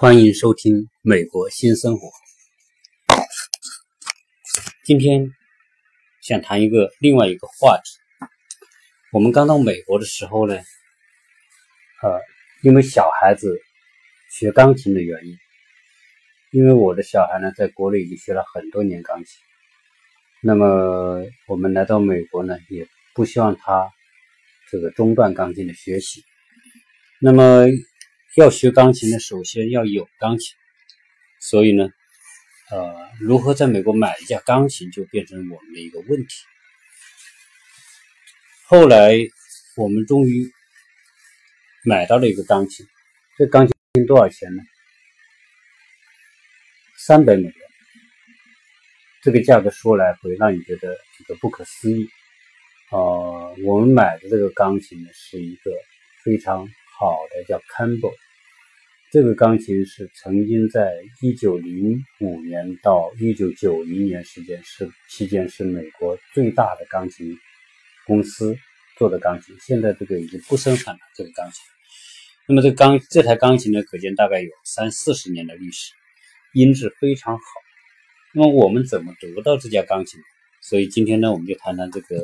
[0.00, 2.08] 欢迎收听《美国新生活》。
[4.82, 5.30] 今天
[6.22, 8.26] 想谈一个另外一个话题。
[9.12, 12.18] 我们刚到美国的时候呢，呃，
[12.62, 13.60] 因为小孩子
[14.32, 15.36] 学钢琴的原因，
[16.52, 19.26] 因为我的小孩呢在国内已经学了很多年钢琴，
[20.42, 23.86] 那么我们来到美国呢，也不希望他
[24.70, 26.24] 这个中断钢琴的学习，
[27.20, 27.66] 那么。
[28.36, 30.54] 要学钢琴呢，首先要有钢琴，
[31.40, 31.88] 所以呢，
[32.70, 36.28] 呃，如何在美国买一架钢琴就变成我们的一个问题。
[38.66, 39.16] 后来
[39.76, 40.48] 我们终于
[41.84, 42.86] 买到了一个钢琴，
[43.36, 44.62] 这钢琴多少钱呢？
[46.98, 47.54] 三百美元。
[49.22, 52.08] 这个价格说来会让你觉得这个不可思议。
[52.92, 55.72] 呃，我们买的这个钢琴呢，是一个
[56.22, 56.68] 非常。
[57.00, 58.12] 好的，叫 Campbell。
[59.10, 67.38] 这个钢琴是曾经在一九零五年到一九九零年时间是期间是美国最大的钢琴
[68.06, 68.54] 公司
[68.98, 71.62] 做的钢琴，现在这个已经不生产了这个钢琴。
[72.46, 75.94] 那么这钢这台钢琴呢，可见大概有三四十年的历史，
[76.52, 77.42] 音质非常好。
[78.34, 80.20] 那么我们怎么得到这架钢琴？
[80.60, 82.16] 所以今天呢，我们就谈谈这个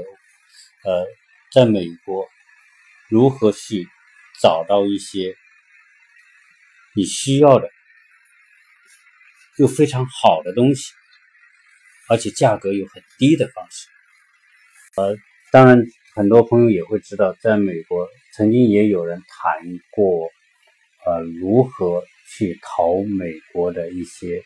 [0.84, 1.06] 呃，
[1.50, 2.26] 在美国
[3.08, 3.88] 如何去。
[4.40, 5.34] 找到一些
[6.94, 7.70] 你需要的
[9.58, 10.92] 又非常好的东西，
[12.08, 13.86] 而且价格又很低的方式。
[14.96, 15.16] 呃，
[15.50, 15.82] 当然，
[16.14, 20.28] 很多朋友也会知道，在美国曾经也有人谈过，
[21.06, 24.42] 呃，如何去淘美国的一些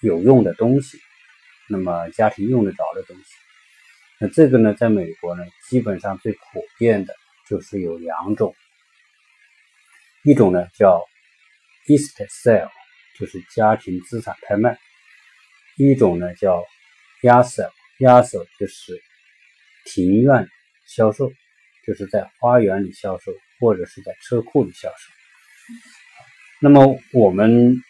[0.00, 0.98] 有用的东西，
[1.68, 3.24] 那么家庭用得着的东西。
[4.20, 6.38] 那这个呢，在美国呢，基本上最普
[6.78, 7.14] 遍的
[7.48, 8.54] 就是有两种。
[10.24, 11.02] 一种呢叫
[11.88, 12.70] estate sale，
[13.18, 14.76] 就是家庭资产拍卖；
[15.76, 16.64] 一种呢叫
[17.22, 19.02] yard sale，yard sale 就是
[19.84, 20.46] 庭院
[20.86, 21.32] 销售，
[21.84, 24.94] 就是在花园里销售或者是在车库里销售。
[26.60, 27.82] 那么我们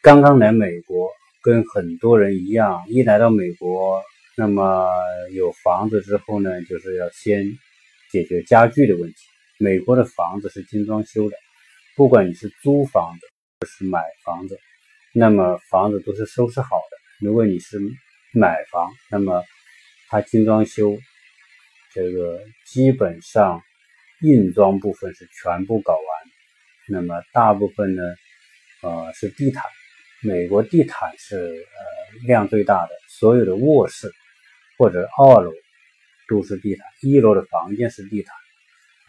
[0.00, 1.10] 刚刚来美国，
[1.42, 4.00] 跟很多人一样，一来到美国，
[4.36, 4.88] 那么
[5.32, 7.58] 有房子之后呢，就是要先
[8.12, 9.16] 解决家具的问题。
[9.60, 11.36] 美国的房子是精装修的，
[11.96, 13.26] 不管你是租房子
[13.58, 14.56] 还是买房子，
[15.12, 17.26] 那么房子都是收拾好的。
[17.26, 17.80] 如果你是
[18.32, 19.42] 买房，那么
[20.08, 20.96] 它精装修，
[21.92, 23.60] 这个基本上
[24.22, 26.02] 硬装部分是全部搞完，
[26.88, 28.02] 那么大部分呢，
[28.82, 29.64] 呃是地毯。
[30.22, 34.12] 美国地毯是呃量最大的，所有的卧室
[34.76, 35.52] 或者二楼
[36.28, 38.37] 都是地毯，一楼的房间是地毯。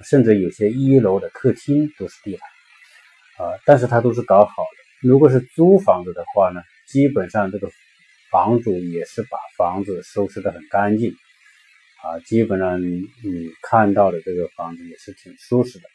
[0.04, 5.08] 甚至有些一楼的客厅都是地毯，啊，但是它都是搞好的。
[5.08, 7.70] 如果是租房子的话呢，基本上这个
[8.32, 11.12] 房主也是把房子收拾得很干净，
[12.04, 13.02] 啊，基本上你
[13.62, 15.86] 看到的这个房子也是挺舒适的。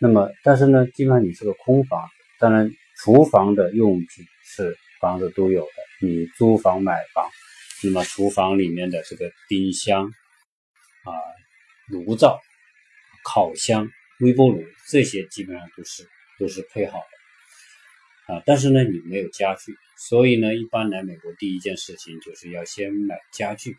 [0.00, 2.08] 那么，但是呢，基本上你是个空房，
[2.38, 6.06] 当然厨房的用品是房子都有的。
[6.06, 7.28] 你租房买房，
[7.82, 11.12] 那么厨房里面的这个冰箱啊、
[11.88, 12.40] 炉灶。
[13.24, 13.90] 烤箱、
[14.20, 16.06] 微波炉这些基本上都是
[16.38, 23.76] 都是配好的啊，但是呢，你没有家具，所以呢，一般来美国第一件事情就是要先买家具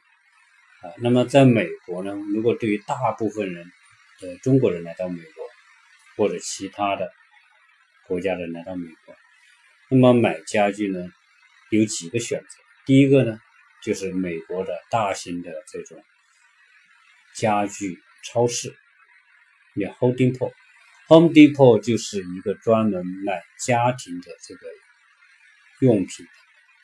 [0.82, 0.94] 啊。
[1.00, 3.66] 那么在美国呢，如果对于大部分人
[4.20, 5.46] 的中国人来到美国，
[6.18, 7.12] 或者其他的
[8.08, 9.16] 国家的人来到美国，
[9.90, 11.08] 那么买家具呢
[11.72, 12.48] 有几个选择。
[12.86, 13.40] 第一个呢，
[13.84, 16.04] 就是美国的大型的这种
[17.36, 18.76] 家具超市。
[19.82, 24.68] 叫 Home Depot，Home Depot 就是一个专门卖家庭的这个
[25.80, 26.26] 用品，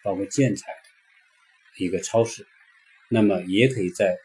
[0.03, 2.47] 包括建材的一个超市。
[3.09, 4.17] 那么也可以在，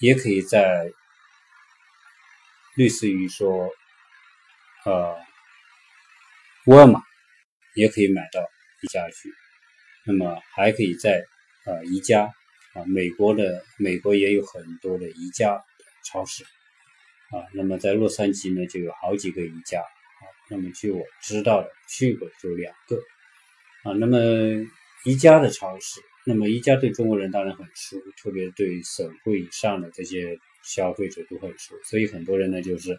[0.00, 0.92] 也可以在
[2.76, 3.70] 类似于说，
[4.84, 5.16] 呃，
[6.66, 7.00] 沃尔玛
[7.74, 8.42] 也可以买到
[8.82, 9.32] 宜家去。
[10.06, 11.24] 那么还可以在
[11.64, 12.24] 呃宜家
[12.74, 15.64] 啊，美国的美国也有很多的宜家
[16.04, 16.44] 超市。
[17.34, 20.22] 啊，那么在洛杉矶呢，就有好几个宜家啊。
[20.48, 22.96] 那么据我知道的，去过就两个
[23.82, 23.92] 啊。
[23.98, 24.18] 那么
[25.04, 31.74] 宜家的超市，那么宜家对中国人当然很熟，特别对省会以上的这些消费者都很熟。
[31.82, 32.96] 所以很多人呢，就是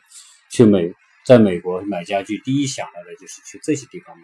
[0.50, 0.94] 去美，
[1.26, 4.24] 在美国买家具，第一想到的就是去这些地方买。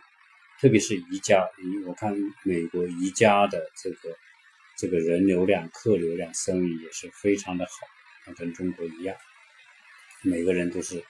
[0.60, 1.48] 特别是宜家，
[1.88, 2.14] 我看
[2.44, 4.16] 美国宜家的这个
[4.78, 9.16] 这个人流量、客流量、生意也是非常的好，跟中国一样。
[10.22, 11.04] 每个人都是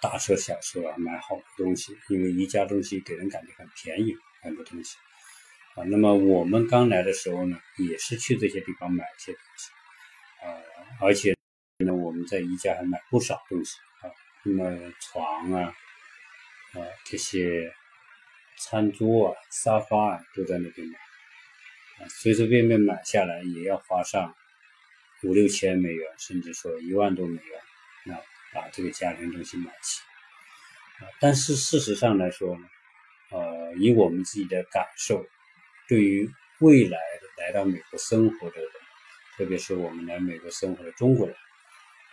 [0.00, 4.96] 大车小车啊，买好多东西，因为宜家东西给人感觉很便宜，很多东西。
[5.74, 5.84] 啊。
[5.84, 9.70] 那么我们刚来的时候呢，也是去这些地方买一些东西。
[10.44, 10.60] 啊，
[11.00, 11.34] 而且
[11.84, 14.10] 呢，我们在宜家还买不少东西啊，
[14.44, 15.74] 那么床啊，
[16.72, 17.72] 啊这些
[18.58, 20.98] 餐桌啊、沙发啊，都在那边买，
[22.08, 24.34] 随随便便买下来也要花上
[25.22, 27.60] 五六千美元，甚至说一万多美元，
[28.56, 30.00] 把这个家庭东西买齐，
[31.20, 32.66] 但是事实上来说呢，
[33.30, 35.26] 呃，以我们自己的感受，
[35.86, 36.30] 对于
[36.60, 36.98] 未来
[37.36, 38.70] 来到美国生活的人，
[39.36, 41.36] 特别是我们来美国生活的中国人，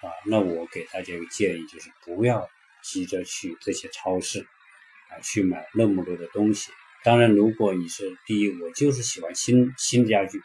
[0.02, 2.50] 啊，那我给大家一个建议，就是不要
[2.84, 4.42] 急着去这些超市
[5.12, 6.74] 啊去买那么多的东西。
[7.06, 10.42] 当然，如果你是第一，我就是喜欢新新家具，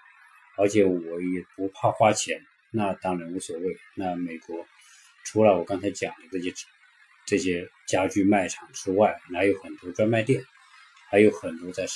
[0.56, 3.76] 而且我也不怕花钱，那当然无所谓。
[3.96, 4.64] 那美国。
[5.30, 6.54] 除了我刚才讲的这些
[7.26, 10.42] 这些家具卖场之外，还有很多专卖店，
[11.10, 11.86] 还有很多在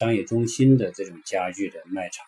[0.00, 2.26] 商业中心的这种家具的卖场。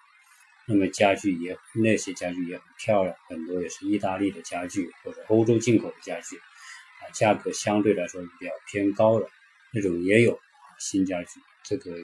[0.67, 9.29] 那么家具也那些家具也很漂亮，很多也是意大利的家具或者欧洲进口的家具，啊，价格相对来说比较偏高的
[9.75, 10.41] 那种也有。
[10.79, 12.03] 新家具这个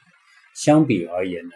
[0.54, 1.54] 相比而言呢，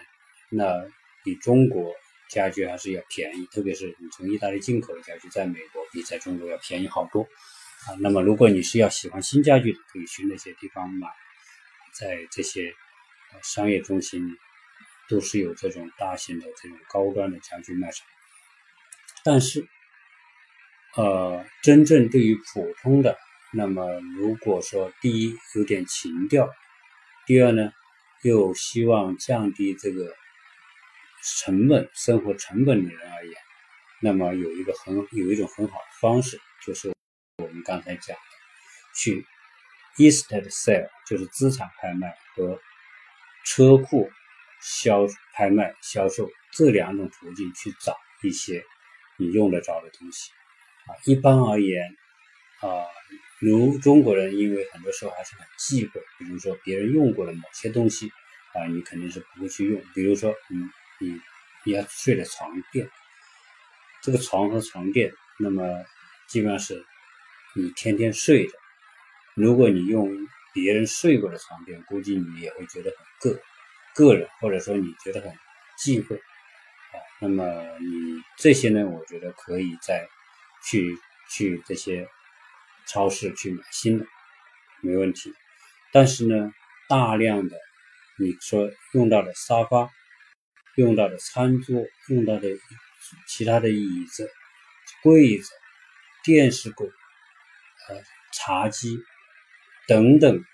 [0.48, 0.86] 那
[1.22, 1.94] 比中国。
[2.28, 7.94] 家具还是要便宜，特别是你从意大利进口的家具，在美国比在中国要便宜好多啊。
[8.00, 11.08] 那么，如果你是要喜欢新家具的，可以去那些地方买，
[11.94, 12.72] 在这些
[13.42, 14.36] 商业中心
[15.08, 18.06] 都是有这种大型的这种高端的家具卖场。
[19.22, 19.66] 但是，
[20.96, 23.16] 呃，真正对于普通的，
[23.52, 26.50] 那么如果说第一有点情调，
[27.24, 27.70] 第二呢
[28.22, 30.12] 又希望降低这个。
[31.28, 33.34] 成本生活成本的人而言，
[34.00, 36.92] 那么有一个很有一种很好的方式，就是
[37.42, 38.22] 我们刚才讲的，
[38.94, 39.26] 去
[39.96, 42.60] estate sale，就是资产拍卖和
[43.44, 44.08] 车库
[44.62, 48.62] 销拍卖销售这两种途径去找一些
[49.18, 50.30] 你用得着的东西
[50.86, 50.94] 啊。
[51.06, 51.96] 一般而言
[52.60, 52.86] 啊，
[53.40, 58.12] 如中国人，因为很多时候还是很忌讳，比如说别人用过的某些东西
[58.54, 60.70] 啊，你肯定是不会去用，比如说嗯。
[60.98, 61.20] 你
[61.64, 62.88] 你要睡的床垫，
[64.02, 65.84] 这个床和床垫，那么
[66.28, 66.84] 基本上是
[67.54, 68.52] 你天天睡的。
[69.34, 70.10] 如果你用
[70.54, 73.40] 别人睡过的床垫，估计你也会觉得很个
[73.94, 75.32] 个人，或者说你觉得很
[75.76, 76.96] 忌讳啊。
[77.20, 77.44] 那么
[77.80, 80.08] 你这些呢，我觉得可以再
[80.64, 80.96] 去
[81.30, 82.08] 去这些
[82.86, 84.06] 超市去买新的，
[84.80, 85.34] 没问题。
[85.92, 86.52] 但是呢，
[86.88, 87.58] 大量的
[88.18, 89.90] 你说用到的沙发。
[90.76, 92.48] 用到的餐桌，用到的
[93.26, 94.30] 其他的椅子、
[95.02, 95.50] 柜子、
[96.24, 96.86] 电视柜、
[97.88, 98.02] 呃
[98.32, 98.98] 茶几
[99.88, 100.44] 等等，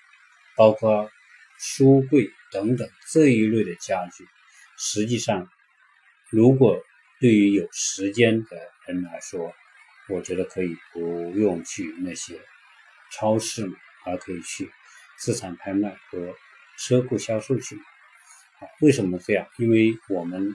[0.56, 1.10] 包括
[1.58, 4.24] 书柜等等这一类的家具，
[4.78, 5.48] 实际上，
[6.30, 6.80] 如果
[7.18, 9.52] 对于有时间的人来说，
[10.08, 12.40] 我觉得可以不用去那些
[13.10, 13.68] 超市，
[14.04, 14.70] 而可以去
[15.18, 16.34] 资产拍卖和
[16.78, 17.76] 车库销售去。
[18.80, 19.46] 为什么这样？
[19.58, 20.54] 因为我们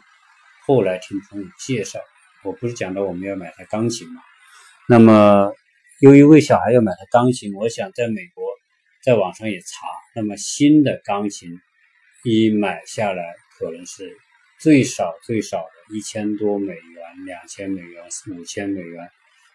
[0.65, 1.99] 后来听朋友介绍，
[2.43, 4.21] 我不是讲到我们要买台钢琴嘛？
[4.89, 5.51] 那么
[6.01, 8.43] 由于为小孩要买台钢琴，我想在美国
[9.03, 11.59] 在网上也查，那么新的钢琴
[12.23, 13.23] 一买下来
[13.57, 14.15] 可能是
[14.59, 19.09] 最少最少的一千多美元、两千美元、五千美元，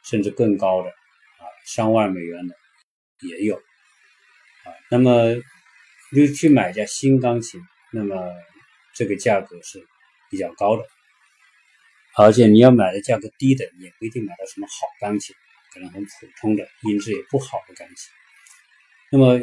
[0.05, 2.55] 甚至更高的啊，上万美元的
[3.29, 4.73] 也有啊。
[4.91, 5.35] 那么
[6.15, 7.61] 就去买一架新钢琴。
[7.95, 8.17] 那么
[8.95, 9.87] 这个价格是
[10.31, 10.85] 比较高的，
[12.17, 15.35] 而且你要买的价格低的，也不一定买到什么好钢琴，
[15.73, 17.97] 可能很普通的音质也不好的钢琴。
[19.11, 19.41] 那么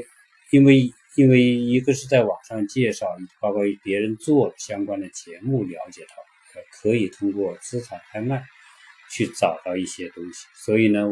[0.51, 3.08] 因为因为一个是在网上介绍，
[3.39, 6.15] 包括别人做相关的节目了解到，
[6.82, 8.44] 可以通过资产拍卖
[9.12, 10.46] 去找到一些东西。
[10.56, 11.08] 所以呢，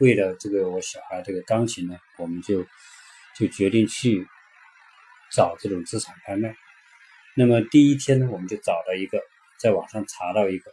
[0.00, 2.64] 为了这个我小孩这个钢琴呢，我们就
[3.36, 4.26] 就决定去
[5.32, 6.54] 找这种资产拍卖。
[7.34, 9.18] 那么第一天呢，我们就找到一个，
[9.58, 10.70] 在网上查到一个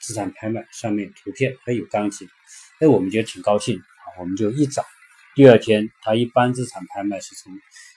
[0.00, 2.28] 资产拍卖，上面图片还有钢琴，
[2.78, 4.84] 哎，我们觉得挺高兴啊，我们就一找。
[5.34, 7.52] 第二天，它一般资产拍卖是从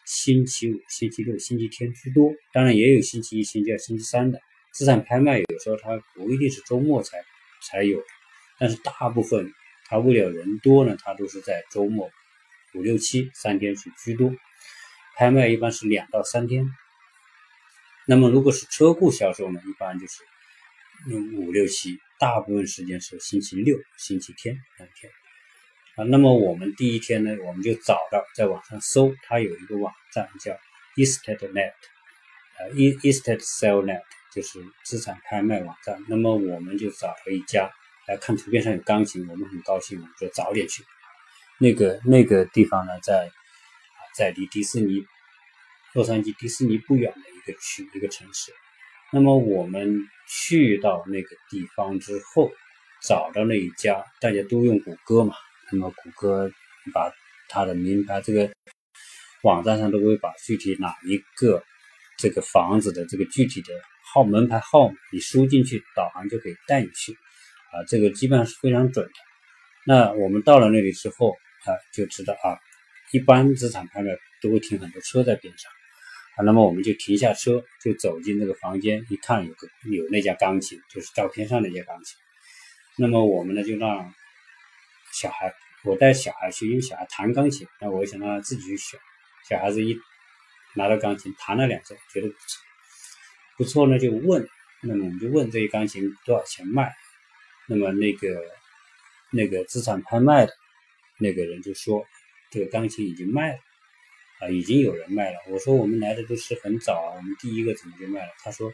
[0.06, 4.42] 星期五、星期六、星期天居多，当然也有星期一、星期二、星期三的
[4.74, 5.38] 资产拍卖。
[5.38, 7.20] 有时候它不一定是周末才
[7.62, 8.02] 才有，
[8.58, 9.54] 但是大部分
[9.86, 12.10] 它为了人多呢，它都是在周末
[12.74, 14.34] 五六七三天是居多，
[15.16, 16.66] 拍卖一般是两到三天。
[18.10, 20.24] 那么，如果是车库销售呢，一般就是
[21.12, 25.12] 用五六七，大部分时间是星期六、星期天两天。
[25.96, 30.58] 啊，那么我们第一天呢，我们就找到在网上搜，它有一个网站叫
[30.96, 31.74] EstNet，
[32.58, 34.01] 呃，E Estate Sale Net
[34.34, 36.04] 就是资产拍卖网站。
[36.08, 37.70] 那么我们就找了一家，
[38.08, 40.84] 来看图片上有钢琴，我们很高兴，我们就早点去。
[41.60, 43.30] 那个那个地方呢，在
[44.16, 45.06] 在离迪士尼
[45.94, 47.20] 洛杉矶迪士尼不远的
[47.51, 48.51] 个区一个城市。
[49.12, 52.51] 那么我们去到那个地方之后，
[53.01, 55.34] 找到那一家，大家都用谷歌嘛。
[55.72, 56.51] 那么谷歌
[56.94, 57.12] 把
[57.48, 58.51] 它的名牌这个
[59.44, 61.63] 网站上都会把具体哪一个
[62.18, 63.74] 这个房子的这个具体的
[64.13, 67.13] 号门牌号你输进去，导航就可以带你去
[67.72, 69.12] 啊，这个基本上是非常准的。
[69.86, 71.32] 那我们到了那里之后
[71.65, 72.58] 啊，就知道啊，
[73.12, 75.72] 一般资产拍卖都会停很多车在边上
[76.46, 82.17] 那么我们就停下车，就走进那个房间，一看有个有那架钢琴，就是照片上那架钢琴。
[82.98, 84.13] 那么我们呢就让。
[85.12, 85.51] 小孩，
[85.84, 89.00] 我带小孩去，因为小孩弹钢琴，那我想让他自己去选。
[89.50, 90.00] 小孩子一
[90.75, 92.62] 拿到钢琴，弹了两下，觉得不错，
[93.58, 94.48] 不错呢，就问，
[94.84, 96.93] 那么我们就问这些钢琴多少钱卖。
[97.67, 98.39] 那么那个
[99.31, 100.53] 那个资产拍卖的
[101.17, 102.05] 那个人就说，
[102.51, 103.60] 这个钢琴已经卖了，
[104.39, 105.38] 啊，已经有人卖了。
[105.50, 108.31] 我说我们来的都是很早啊，我们第一个怎么就卖了？
[108.43, 108.72] 他说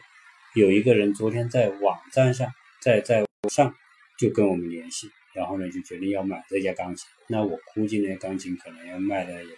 [0.54, 2.48] 有一个人昨天在网站上，
[2.80, 3.74] 在在上
[4.18, 5.10] 就跟我们联系。
[5.34, 7.06] 然后呢，就决定要买这架钢琴。
[7.28, 9.50] 那我估计呢，钢琴可能要卖的也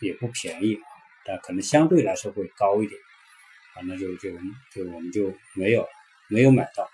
[0.00, 0.82] 也不便宜啊，
[1.24, 3.00] 但可能相对来说会高一点。
[3.76, 4.30] 啊，那就就
[4.72, 5.86] 就我们就没有
[6.28, 6.90] 没有买到，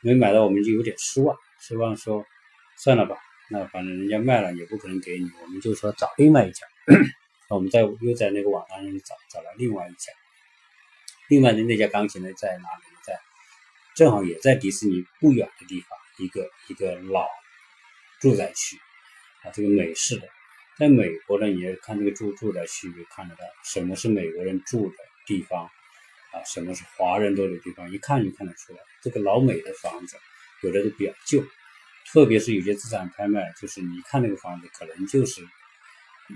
[0.00, 2.24] 没买到我们就有点失望，失望说
[2.78, 3.18] 算了吧，
[3.50, 6.66] 那反正人家卖了也不可能给你，我们就说找另外一家。
[7.50, 10.12] 那我们在又在那个网站上找找了另外一家，
[11.28, 12.84] 另外的那家钢琴呢在哪里？
[13.04, 13.18] 在
[13.96, 15.98] 正好也在迪士尼不远的地方。
[16.18, 17.26] 一个一个老
[18.20, 18.76] 住宅区
[19.42, 20.28] 啊，这个美式的，
[20.76, 28.80] 在美国呢，你要看这个住住宅区，就看得到什么是美国人住的地方啊，什么是华人多的地方，一看就看得出来。
[29.00, 30.18] 这个老美的房子
[30.62, 31.42] 有的都比较旧，
[32.12, 35.40] 特别是有些资产拍卖，就是你看那个房子，可能就是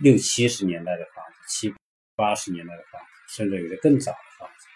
[0.02, 1.74] 六七十年代的房子，七
[2.16, 4.66] 八十年代的房子，甚至有的更早的房子。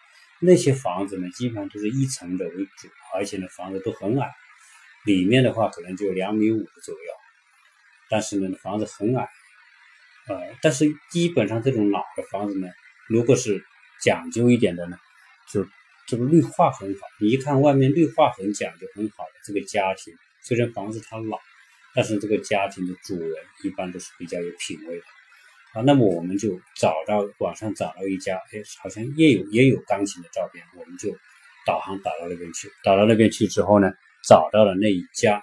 [0.41, 4.31] 那些房子呢，基本上都是一层的为主，而且呢，房子都很矮。
[5.05, 7.13] 里面的话可能就两米五左右，
[8.11, 9.29] 但是呢房子很矮，
[10.27, 12.69] 呃，但是基本上这种老的房子呢，
[13.09, 13.65] 如果是
[14.03, 14.99] 讲究一点的呢，
[15.51, 15.67] 就
[16.07, 17.01] 这个绿化很好。
[17.21, 21.39] 你一看外面绿化很讲究很好的这个家庭，虽然房子它老，
[21.99, 25.05] 但是这个家庭的主人一般都是比较有品位的
[25.73, 25.83] 啊。
[25.83, 31.11] 那么我们就找到网上找到一家，哎，好像也有也有钢琴的照片，我们就
[31.67, 32.71] 导航导到那边去。
[32.85, 33.91] 导到那边去之后呢？
[34.29, 35.39] 找到了那一家，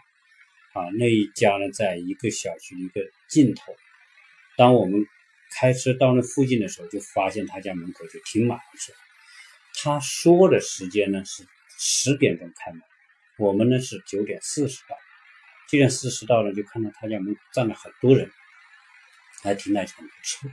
[0.71, 3.75] 啊，那一家呢，在一个小区一个尽头。
[4.55, 5.05] 当我们
[5.59, 8.93] 开车到那附近的时候，就发现他家门口就停满了车。
[9.83, 11.43] 他说的时间呢是
[11.77, 12.79] 十点钟开门，
[13.39, 14.95] 我们呢是九点四十到。
[15.67, 18.31] 九点四十到了，就看到他家门站了很多人，
[19.43, 20.49] 还停了很多车。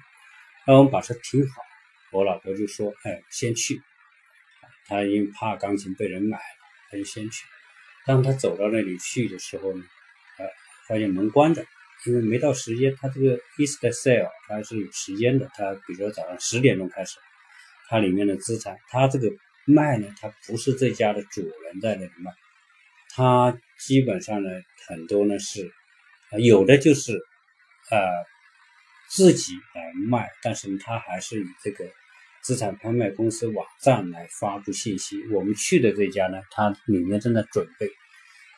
[0.67, 1.63] 那我们把车停好，
[2.13, 3.83] 我老婆就说：“哎，先去。”
[4.87, 6.43] 他因为怕钢琴被人买了，
[6.91, 7.45] 他就先去。
[8.05, 9.85] 当他走到那里去的时候呢，
[10.39, 10.47] 呃，
[10.89, 11.65] 发现门关着，
[12.07, 12.97] 因为没到时间。
[13.01, 17.19] 他这个 Easter Sale 它是有时间的，他比如说早上十点钟开始，
[17.89, 19.31] 它里面的资产，它这个
[19.65, 22.33] 卖呢，它不是这家的主人在那里卖，
[23.15, 24.51] 它基本上呢，
[24.87, 25.71] 很多呢是，
[26.39, 27.13] 有的就是
[27.91, 27.99] 呃
[29.09, 31.85] 自己来卖，但是他还是以这个。
[32.45, 35.17] 资产拍卖公司网站来发布信息。
[35.31, 37.89] 我们去的这家呢，它里面正在准备，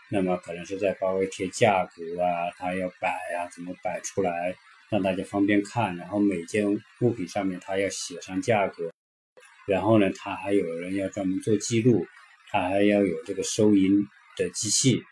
[0.08, 4.54] 那么可能是在发微贴价格啊，它要摆啊，怎么摆出来
[4.88, 5.94] 让大家方便看。
[5.98, 6.64] 然后每件
[7.02, 8.90] 物品上面它要写上价格，
[9.66, 12.06] 然后呢，它还有人要专门做记录，
[12.50, 15.02] 它还要有这个收银的机器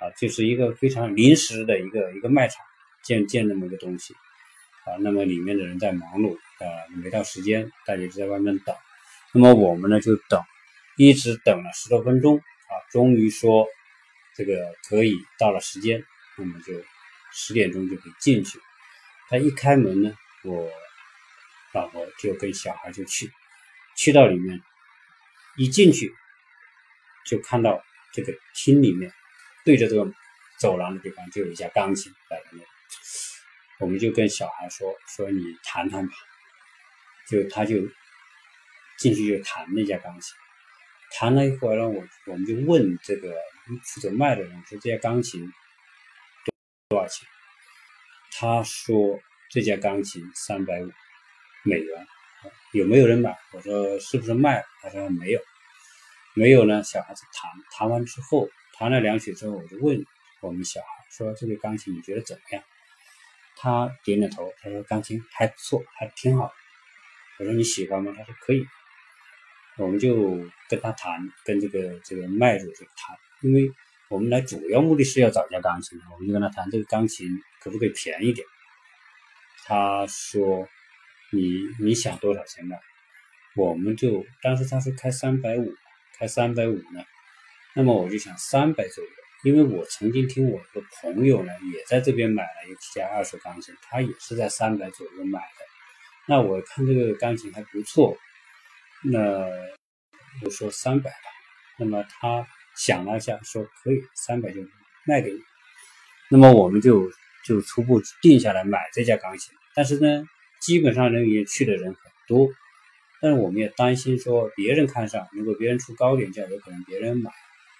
[0.00, 2.64] 啊，就是一个非常临时的一个一个卖场，
[3.02, 4.14] 建建那么个东西
[4.84, 4.96] 啊。
[5.00, 6.38] 那么里面的人在忙碌。
[6.58, 8.74] 啊，没到时间，大家就在外面等。
[9.32, 10.42] 那么我们呢就等，
[10.96, 13.66] 一直等了十多分钟啊，终于说
[14.34, 16.02] 这个可以到了时间，
[16.38, 16.72] 那么就
[17.30, 18.58] 十点钟就可以进去。
[19.28, 20.66] 他一开门呢，我
[21.74, 23.30] 老婆就跟小孩就去，
[23.94, 24.58] 去到里面，
[25.58, 26.14] 一进去
[27.26, 27.84] 就看到
[28.16, 29.12] 这个厅里面
[29.62, 30.10] 对着这个
[30.58, 32.60] 走廊的地方就有一架钢琴摆在那，
[33.80, 36.14] 我们就跟小孩说说你弹弹吧。
[37.28, 37.74] 就他就
[38.98, 40.36] 进去就弹那架钢琴，
[41.18, 43.34] 弹了一会儿呢，我我们就问这个
[43.82, 45.44] 负责卖的人说这架钢琴
[46.44, 46.54] 多
[46.90, 47.28] 多少钱？
[48.30, 49.20] 他说
[49.50, 50.92] 这架钢琴三百五
[51.64, 52.06] 美元，
[52.72, 53.36] 有没有人买？
[53.52, 54.64] 我说是不是卖了？
[54.82, 55.40] 他说没有，
[56.36, 56.82] 没有呢。
[56.84, 58.46] 小孩子弹弹完之后，
[58.78, 60.04] 弹了两曲之后，我就问
[60.42, 62.62] 我们小孩说：“这个钢琴你觉得怎么样？”
[63.58, 66.52] 他点点头，他说：“钢琴还不错，还挺好。”
[67.40, 68.66] 我说：“你喜欢吗？”他说：“可以。”
[69.78, 70.14] 我们就
[70.68, 73.72] 跟他谈，跟这个这个卖主就谈，因为
[74.08, 77.28] 我们来主要目的是要找架钢琴，我们就跟他谈这个钢琴
[77.60, 78.46] 可不可以便宜点。
[79.64, 80.68] 他说
[81.32, 82.78] ：“你你想多少钱买？”
[83.56, 85.74] 我们就当时他说开三百五，
[86.18, 87.04] 开三百五呢，
[87.74, 89.10] 那么我就想三百左右，
[89.44, 95.64] 因为我曾经听我的朋友呢也在这边买了一架二手钢琴，他也是在三百左右买的。
[96.28, 98.16] 那我看这个钢琴还不错。
[99.04, 99.46] 那
[100.44, 101.16] 我说三百吧，
[101.78, 102.46] 那么他
[102.76, 104.60] 想了一下，说可以，三百就
[105.04, 105.38] 卖给你。
[106.28, 107.08] 那么我们就
[107.44, 109.54] 就初步定下来买这架钢琴。
[109.74, 110.24] 但是呢，
[110.60, 112.48] 基本上人也去的人很多，
[113.26, 117.32] 但是我们也担心说别人看上，如果别人出高点价，有可能别人买。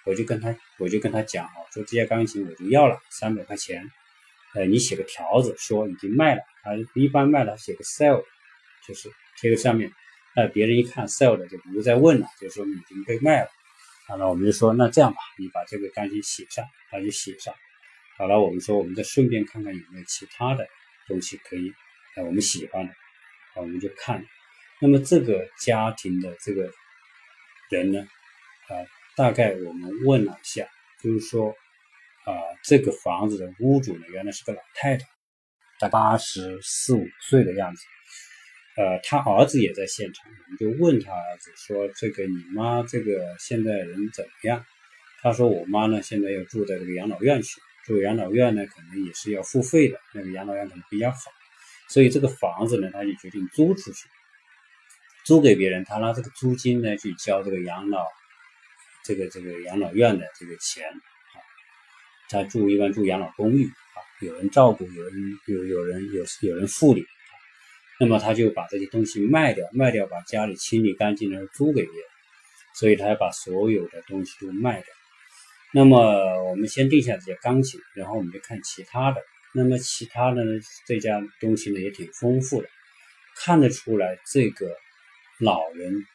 [0.03, 3.89] 我就跟他我就跟他讲哦，说这架钢琴我就要了三百块钱，
[4.55, 8.21] 呃，你写个条子说已经卖了，啊，一般卖了写个 sell，
[8.85, 9.89] 就是贴个上面。
[10.35, 13.49] 那别人一看 sell 的就不再问了，就说已经被卖了。
[14.05, 17.53] 好了，我们就说那这样吧，你把这个钢琴写上，他就写上。
[18.17, 20.67] 好了，我们说我们再顺便看看有没有其他的
[21.07, 21.71] 东西可以，
[22.17, 22.93] 呃，我们喜欢的，
[23.55, 24.25] 我们就看。
[24.79, 26.71] 那么这个家庭的这个
[27.69, 27.99] 人呢，
[28.67, 30.67] 啊，大概我们问了一下，
[31.03, 31.49] 就是说，
[32.25, 35.05] 啊，这个房子的屋主呢，原来是个老太太，
[35.79, 37.83] 大八十四五岁的样子。
[38.75, 44.63] 呃，他儿子也在现场，我们就问他儿子说：“这个你妈这个现在人怎么样？”
[45.23, 51.17] 他说：“我妈呢，现在要住在这个养老院去，住养老院呢，可能也是要付费的，那个养老院可能比较好，
[51.89, 54.07] 所以这个房子呢，他就决定租出去，
[55.27, 58.05] 租给别人，他拿这个租金呢去交这个养老，
[59.03, 61.35] 这个这个养老院的这个钱啊。
[62.29, 67.05] 他住一般住养老公寓啊，有人照顾，有人有有人有有人护理。”
[67.99, 72.03] 那么他就把这些东西卖掉，卖掉把家里清理干净然后租给别人，
[72.75, 74.85] 所以他要把所有的东西都卖掉。
[75.73, 79.21] 那么我们先定下这些钢琴，然后我们就看其他的。
[79.53, 82.69] 那么其他的呢，这家东西呢也挺丰富的，
[83.35, 84.73] 看得出来这个
[85.39, 86.05] 老人，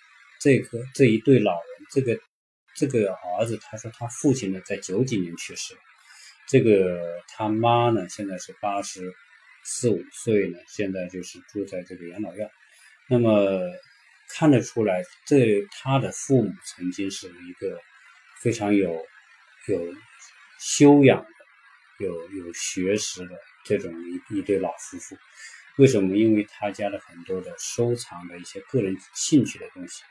[0.40, 2.20] 这个这一对老人，这个
[2.76, 5.74] 这个儿子，他说他父亲呢在九几年去世，
[6.48, 9.12] 这个他妈呢现在是八十。
[9.64, 12.50] 四五岁呢，现在就是住在这个养老院。
[13.08, 13.60] 那么
[14.28, 17.78] 看得出来，这他的父母曾经是一个
[18.40, 18.92] 非常有
[19.68, 19.94] 有
[20.58, 25.16] 修养的、有有学识的这种一一对老夫妇。
[25.78, 26.16] 为什么？
[26.16, 30.02] 因为他家的很多的收藏的一些个人兴趣的东西，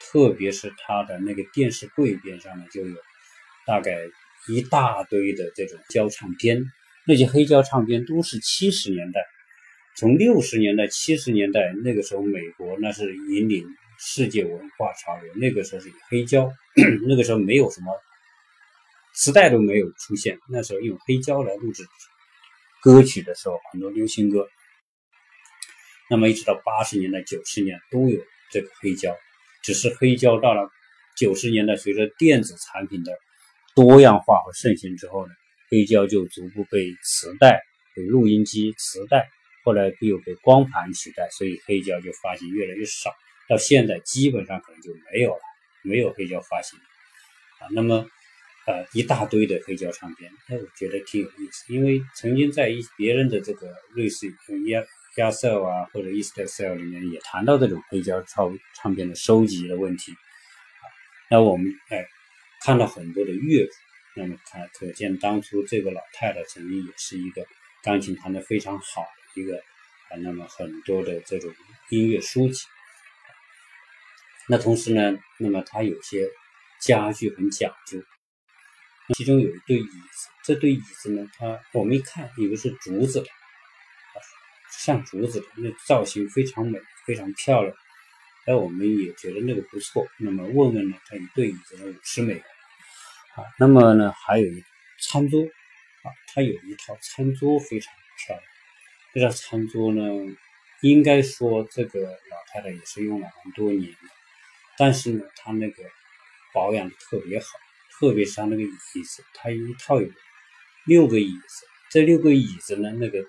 [0.00, 2.96] 特别是他的那个电视柜边上呢，就有
[3.66, 3.98] 大概
[4.48, 6.64] 一大堆的这种胶唱片。
[7.06, 9.20] 那些黑胶唱片都是七十年代，
[9.94, 13.66] 从六十年代、七十年代那个时候，美国那是引领
[13.98, 15.34] 世界文化潮流。
[15.34, 16.50] 那个时候是黑胶，
[17.06, 17.92] 那个时候没有什么
[19.14, 21.84] 磁带都没有出现，那时候用黑胶来录制
[22.80, 24.48] 歌曲的时候，很多流行歌。
[26.10, 29.16] 那么一直到八十年代、九十年都有这个黑胶，
[29.62, 30.70] 只是黑胶到了
[31.16, 33.12] 九十年代，随着电子产品的
[33.74, 35.32] 多样化和盛行之后呢？
[35.70, 37.60] 黑胶就逐步被磁带、
[37.96, 39.28] 被录音机、磁带，
[39.64, 43.10] 后来又被光盘取代，所以黑胶就发行越来越少。
[43.48, 45.40] 到现在基本上可能就没有了，
[45.82, 46.78] 没有黑胶发行
[47.60, 47.66] 啊。
[47.72, 48.06] 那么，
[48.66, 54.80] 呃，一大堆的黑胶唱片，哎，我觉得挺有意思，因为曾经在一别人的这个类似于压
[55.16, 60.12] 压 sell 啊或者 east sell 里面也谈到这种黑胶唱唱片的收集的问题。
[61.30, 62.06] 那我们哎
[62.62, 63.72] 看到很多的乐谱。
[64.16, 67.44] 那么看，可见当初这个老太太曾经也是一个
[67.82, 70.16] 钢琴弹得非常好的一个啊。
[70.18, 71.52] 那么很多的这种
[71.90, 72.64] 音乐书籍。
[74.48, 76.28] 那同时呢，那么它有些
[76.80, 77.98] 家具很讲究，
[79.14, 80.28] 其中有一对椅子。
[80.44, 83.24] 这对椅子呢，它我们一看以为是竹子，
[84.78, 87.74] 像竹子的，那造型非常美，非常漂亮。
[88.46, 90.06] 哎，我们也觉得那个不错。
[90.18, 92.42] 那么问问呢，他一对椅子呢五十美元。
[93.36, 94.62] 啊，那么呢，还有一
[95.00, 98.46] 餐桌，啊，它有一套餐桌非常漂亮。
[99.12, 100.02] 这套餐桌呢，
[100.82, 103.98] 应该说这个老太太也是用了很多年的，
[104.78, 105.82] 但是呢，她那个
[106.52, 107.46] 保养的特别好，
[107.98, 110.08] 特别是它那个椅子，它一套有
[110.86, 113.26] 六个椅子，这六个椅子呢，那个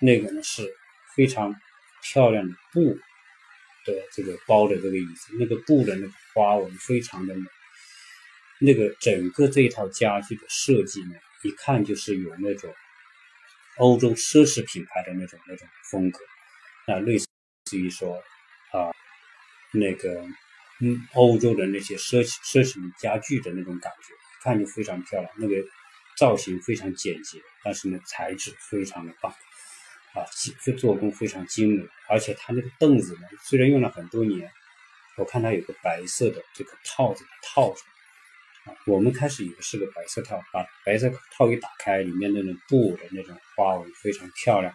[0.00, 0.68] 那个呢是
[1.14, 1.54] 非常
[2.02, 2.98] 漂亮的布
[3.84, 7.44] 的这个包的这个椅子，那个布的那个花纹非常的美。
[8.62, 12.74] 那个整个这一套家具的设计呢，一看就是有那种
[13.78, 16.18] 欧洲奢侈品牌的那种那种风格，
[16.92, 17.26] 啊，类似
[17.72, 18.16] 于说
[18.72, 18.92] 啊
[19.72, 20.22] 那个
[20.80, 25.32] 嗯欧洲的那些奢侈奢侈品家具的那种感觉，一看就非常漂亮。
[25.38, 25.54] 那个
[26.18, 29.34] 造型非常简洁，但是呢材质非常的棒，
[30.14, 30.26] 啊，
[30.62, 31.88] 这做工非常精美。
[32.08, 34.50] 而且它那个凳子呢，虽然用了很多年，
[35.16, 37.80] 我看它有个白色的这个套子套着。
[38.86, 44.74] 我们开始以为是个白色套，把白色套一打开，里面那种布的那种花纹非常漂亮，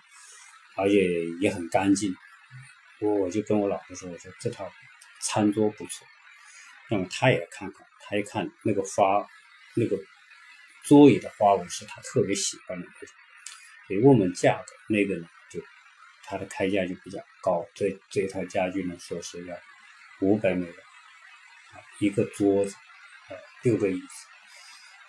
[0.75, 2.15] 而且也很干净。
[2.99, 4.69] 我我就跟我老婆说：“我说这套
[5.21, 6.07] 餐桌不错。”
[6.89, 9.25] 那么他也看看，他一看那个花，
[9.75, 9.97] 那个
[10.83, 13.15] 桌椅的花纹是他特别喜欢的那种。
[13.87, 15.61] 所以问问价格，那个呢就
[16.23, 17.65] 它的开价就比较高。
[17.75, 19.55] 这这套家具呢，说是要
[20.21, 20.75] 五百美元，
[21.99, 22.75] 一个桌子。
[23.63, 24.27] 六个椅子，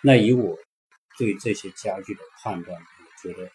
[0.01, 0.57] 那以我
[1.15, 3.51] 对这些家具的判断，我觉得，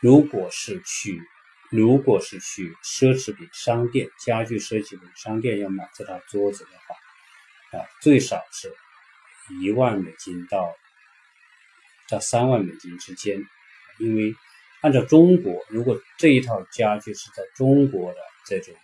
[0.00, 1.22] 如果是去，
[1.70, 8.74] 如果是去奢侈品商店、家具奢侈品商店要买这套桌子的话，啊，最少是
[9.60, 10.74] 一万美金到
[12.08, 13.40] 到三万美金之间，
[13.98, 14.34] 因为
[14.82, 18.74] 按照中国，如果这一套家具是在中国的这种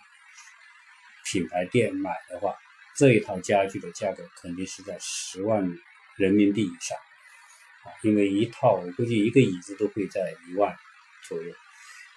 [1.25, 2.55] 品牌店买的话。
[2.95, 5.67] 这一套家具的价格肯定是在十万
[6.15, 6.95] 人民币以上
[7.85, 10.77] 啊，因为一套我估计一个椅子都会在一万
[11.27, 11.51] 左右，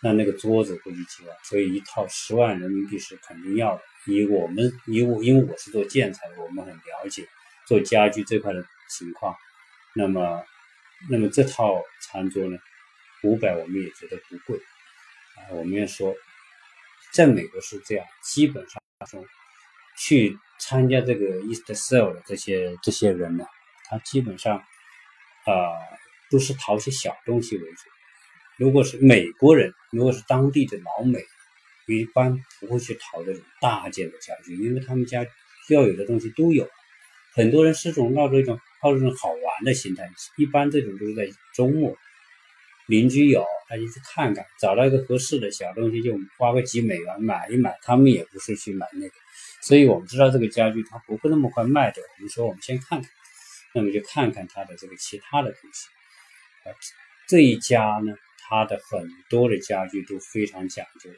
[0.03, 3.83] 那那个桌子估计几万，所以一套十万人民币是肯定要的。
[4.05, 7.27] 以我们以我因为我是做建材的，我们很了解
[7.67, 9.35] 做家具这块的情况。
[9.95, 10.45] 那么，
[11.09, 12.59] 那么这套餐桌呢，
[13.23, 14.59] 五百我们也觉得不贵
[15.37, 15.53] 啊。
[15.53, 16.15] 我们也说，
[17.13, 19.25] 在美国是这样，基本上说
[19.99, 20.39] 去。
[20.59, 23.45] 参加这个 East Sale 的这些这些人呢，
[23.85, 25.53] 他基本上啊
[26.31, 27.83] 都是淘些小东西为主。
[28.57, 31.23] 如果是美国人，如果是当地的老美，
[31.87, 35.27] 一般不会去淘这种大件的家具，因为他们家
[35.69, 36.67] 要有的东西都有。
[37.35, 41.95] 很多人是种抱着一种抱着一种好玩的心态，一般这种都是在周末，
[42.87, 47.77] 邻居有，他就去看看，找到一个合适的小东西，就花个几美元买一买。
[47.83, 49.15] 他们也不是去买那个。
[49.61, 52.03] 所以我们知道这个家具它不会那么快卖掉。
[52.17, 53.11] 我们说我们先看看，
[53.75, 55.89] 那么就看看它的这个其他的东西。
[56.69, 56.71] 啊，
[57.27, 61.11] 这一家呢，它的很多的家具都非常讲究，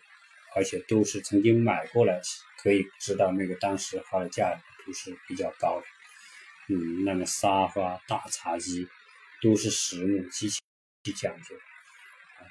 [0.56, 2.20] 而且都是曾经买过来，
[2.62, 5.86] 可以知道那个当时它的价格都是比较高的。
[6.74, 8.88] 嗯，那么沙发、大茶几
[9.42, 10.60] 都是实木，机器
[11.12, 11.54] 讲究。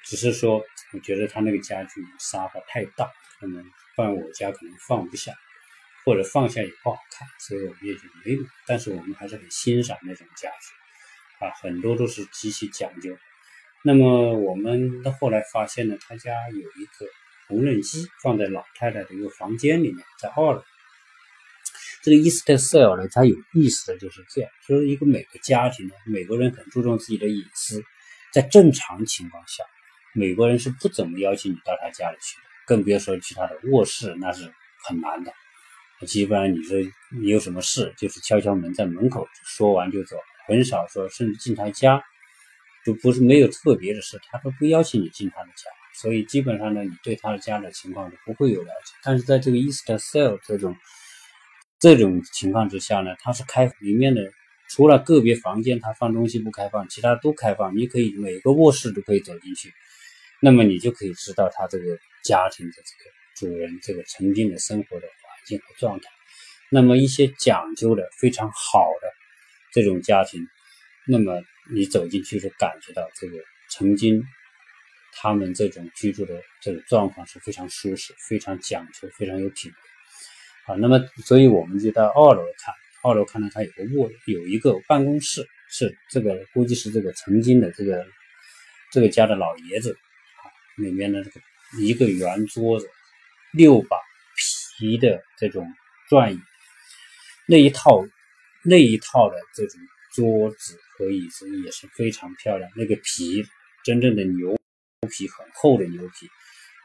[0.04, 3.64] 只是说，我觉得他那个家具沙发太大，可能
[3.96, 5.34] 放我家可能放不下。
[6.06, 8.48] 或者放下也不好看，所以我们也就没买。
[8.66, 13.18] 但是我们还是很欣赏那种家具，啊，很多都是极其讲究。
[13.84, 17.06] 那么我们后来发现呢，他家有一个
[17.50, 20.64] 缝纫机放在老太太的一个房间里面，在二楼。
[22.04, 27.84] 这个 East Sale 呢，它有意思的就是这样，就是一个每个家庭呢，美国人很注重自己的隐私，
[28.34, 29.64] 在正常情况下，
[30.14, 34.52] 美国人是不怎么邀请你到他家里去的，更别说去他的卧室，那是
[34.86, 35.34] 很难的。
[36.06, 36.78] 基本上你说
[37.12, 42.04] 你有什么事，就是敲敲门，在门口说完就走，很少说甚至进他家，
[42.86, 45.72] 就不是没有特别的事，他都不邀请你进他的家。
[46.00, 48.94] 所以基本上呢，你对他的家的情况是不会有了解。
[49.02, 50.76] 但是在这个 Easter Sale 这种
[51.80, 54.22] 这种情况之下呢，它是开里面的，
[54.70, 59.74] 除了个别房间它放东西不开放，其他都开放，你可以每个卧室都可以走进去，
[60.42, 65.12] 那么你就可以知道他这个家庭的这个主人这个曾经的生活的环
[65.46, 65.60] 境。
[65.60, 66.10] 和状态，
[66.70, 69.08] 那么一些讲究的非常好的
[69.72, 70.46] 这种家庭，
[71.08, 73.38] 那么你走进去就感觉到这个
[73.70, 74.22] 曾经
[75.14, 80.74] 他们这种居住的这种状况是非常舒适、非常讲究、非常有品味。
[80.74, 82.76] 啊，那么所以我们就到二楼看，
[83.08, 88.06] 二楼看到它有个卧，有一个办公室，是这个估计是这个曾经的这个
[88.92, 89.98] 这个家的老爷子，
[90.78, 91.40] 里面的这个
[91.80, 92.88] 一个圆桌子，
[93.54, 93.98] 六把。
[94.80, 95.74] 皮的这种
[96.08, 96.40] 转椅，
[97.48, 98.06] 那一套
[98.64, 99.82] 那一套的这种
[100.14, 102.70] 桌子和椅子也是非常漂亮。
[102.76, 103.44] 那个皮，
[103.84, 104.56] 真正的牛
[105.10, 106.30] 皮，很厚的牛皮，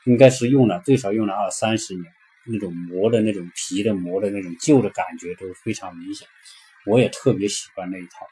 [0.07, 2.11] 应该是用了最少用了二三十年，
[2.47, 6.27] 那种磨的那种皮的磨的那种旧的感觉都非常明显。
[6.85, 8.27] 我也特别喜欢那一套，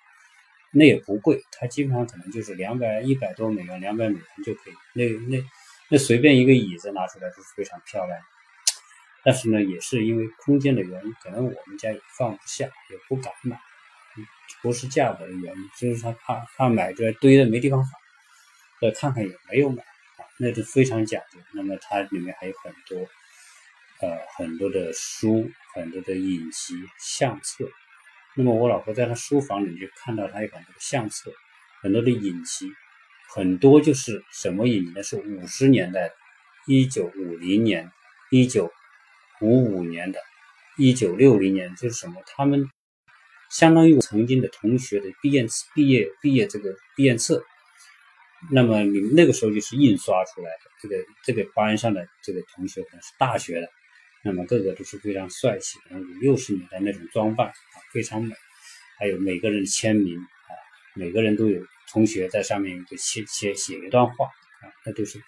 [0.73, 4.75] 那也不贵，它基本上可能就是两百一百多美元，两百美元就可以。
[4.93, 5.45] 那那
[5.89, 8.19] 那随便一个椅子拿出来都是非常漂亮。
[9.23, 13.61] 但是呢，也是因为空间的原因，可能我们家也放不下，也不敢买，
[14.63, 17.93] 不是价格的原因，就是他怕怕买出来堆的没地方放，
[18.81, 21.39] 再看看也没有买啊，那就非常讲究。
[21.53, 23.07] 那么它里面还有很多
[24.03, 27.69] 呃很多的书，很多的影集、相册。
[28.37, 31.33] 那么我老婆在她书房里就看到她有很多的相册，
[31.83, 32.71] 很多的影集。
[33.33, 35.03] 很多就是什么影集呢？
[35.05, 36.15] 是五十年代的，
[36.67, 37.91] 一九五零年、
[38.31, 38.73] 一九
[39.41, 40.19] 五五年的、
[40.77, 42.21] 一九六零年，就是什么？
[42.27, 42.69] 他们
[43.49, 47.45] 相当于我曾经的同学的毕业毕业毕业这个毕业册。
[48.51, 53.69] 那么你们那个时候就是印刷出来的，这个这个班上的这个同学可能是大学的，
[54.23, 58.35] 那么个个都是非常帅气，的，五六十年代那种装扮啊，非常美，
[58.99, 60.53] 还有每个人签名啊，
[60.95, 61.61] 每个人都有。
[61.93, 65.21] 同学在上面就写写写一段话啊，那都是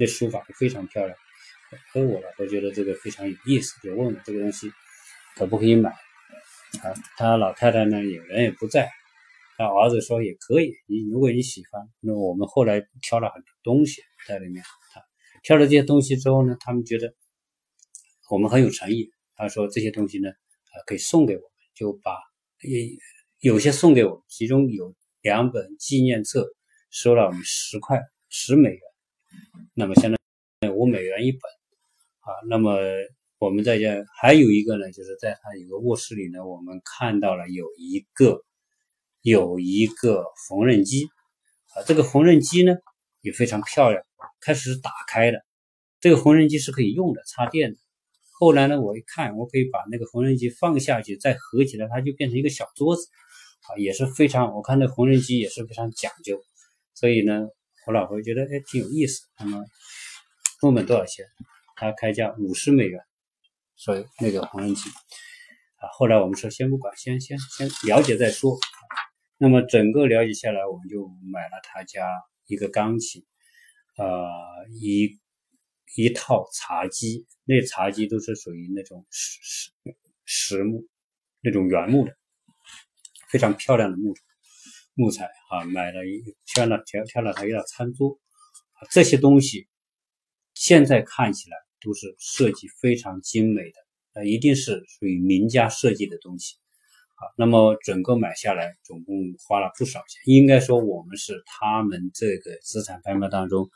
[0.00, 1.16] 那书法非常漂亮。
[1.92, 4.68] 和我老婆觉得这个非常有意思，就问我这个东西
[5.36, 6.90] 可不可以买啊？
[7.16, 8.90] 他老太太呢，有人也不在，
[9.56, 14.64] 他儿子说也可以，你如果你喜欢，那我们后来挑了很多东西在里面。
[14.92, 15.00] 他
[15.44, 17.14] 挑了这些东西之后呢，他们觉得
[18.30, 19.10] 我们很有诚意。
[19.34, 22.12] 他说这些东西呢，啊可以送给我们，就把
[22.62, 22.88] 也
[23.40, 24.94] 有些送给我们，其中有。
[25.20, 26.46] 两本纪念册
[26.90, 28.80] 收了我们十块十美元，
[29.74, 30.18] 那么相当
[30.60, 31.40] 于五美元一本
[32.20, 32.30] 啊。
[32.48, 32.78] 那么
[33.38, 38.44] 我们在家还有一个呢，就是在他一个卧室里呢，我们看到了有一个
[39.20, 41.08] 有一个缝纫机
[41.74, 41.82] 啊。
[41.84, 42.76] 这个缝纫机呢
[43.20, 44.00] 也非常漂亮，
[44.40, 45.44] 开始是打开的，
[46.00, 47.78] 这个缝纫机是可以用的，插电的。
[48.38, 53.08] 后来呢，我一看，我可以把那个缝纫机放下去，再合起来，它就变成一个小桌子。
[53.66, 56.40] 啊，也是非常，我看那缝纫机也是非常讲究，
[56.94, 57.48] 所以呢，
[57.86, 59.26] 我老婆觉得哎挺有意思。
[59.40, 59.64] 那么，
[60.60, 61.26] 成本多少钱？
[61.74, 63.00] 他开价五十美元，
[63.76, 64.88] 所以那个缝纫机
[65.76, 65.90] 啊。
[65.92, 68.56] 后来我们说先不管，先先先了解再说。
[69.36, 72.08] 那么整个了解下来，我们就买了他家
[72.46, 73.24] 一个钢琴，
[73.96, 74.28] 呃，
[74.80, 75.18] 一
[75.96, 79.70] 一套茶几，那茶几都是属于那种实实
[80.24, 80.86] 实木，
[81.40, 82.16] 那种原木的。
[83.30, 84.14] 非常漂亮的木
[84.94, 88.18] 木材啊，买了一挑了挑挑了他一套餐桌，
[88.90, 89.68] 这些东西
[90.54, 93.76] 现在看起来都是设计非常精美的，
[94.14, 96.56] 那一定是属于名家设计的东西
[97.16, 97.28] 啊。
[97.36, 103.68] 那么整个买下来总共花了不少钱，应该说我们是他们这个资产拍卖当中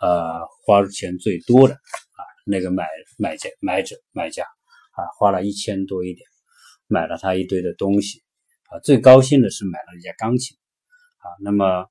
[0.00, 2.86] 呃花钱最多的啊那个买
[3.18, 4.44] 买家买者买家
[4.92, 6.26] 啊，花了一千多一点，
[6.86, 8.22] 买了他一堆的东西。
[8.70, 10.54] 啊，最高兴的是买了一架钢琴，
[11.16, 11.86] 啊，那么，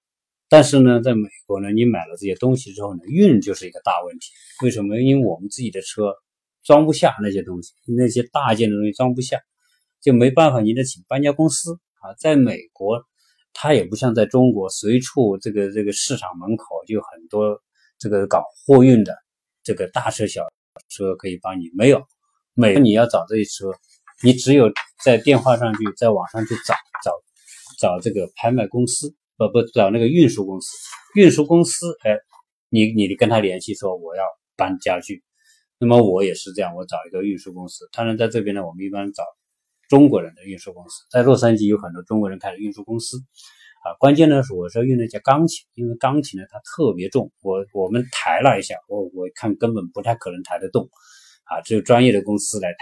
[0.47, 4.27] 但是呢，在美国呢，你买了这些东西之后呢，运就是一个大问题。
[4.61, 5.01] 为什么？
[5.01, 6.13] 因为我们自己的车
[6.63, 9.39] 装不下那些东西，那些大件的东西装不下，
[10.03, 12.13] 就没办法，你得请搬家公司啊。
[12.19, 13.03] 在美国，
[13.53, 17.59] 它也不像在中国，随处这个这个市场门口就很多
[17.99, 19.15] 这个搞货运的
[19.63, 20.43] 这个大车小
[20.89, 22.05] 车可以帮你，没有，
[22.53, 23.71] 每你要找这些车。
[24.23, 24.71] 你只有
[25.03, 27.11] 在电话上去，在网上去找找
[27.79, 30.67] 找这个拍卖公司，不不找那个运输公司。
[31.15, 32.17] 运输公司，哎，
[32.69, 34.23] 你你跟他联系说我要
[34.55, 35.23] 搬家具，
[35.77, 37.87] 那么我也是这样，我找一个运输公司。
[37.91, 39.23] 当然在这边呢，我们一般找
[39.87, 41.05] 中国人的运输公司。
[41.11, 43.17] 在洛杉矶有很多中国人开的运输公司，
[43.99, 50.89] 关键呢是我说用那架钢琴，因为钢琴呢它特别重，我我们抬了一下，我我看根本不太可能抬得动，
[51.45, 52.77] 啊，只有专业的公司来抬。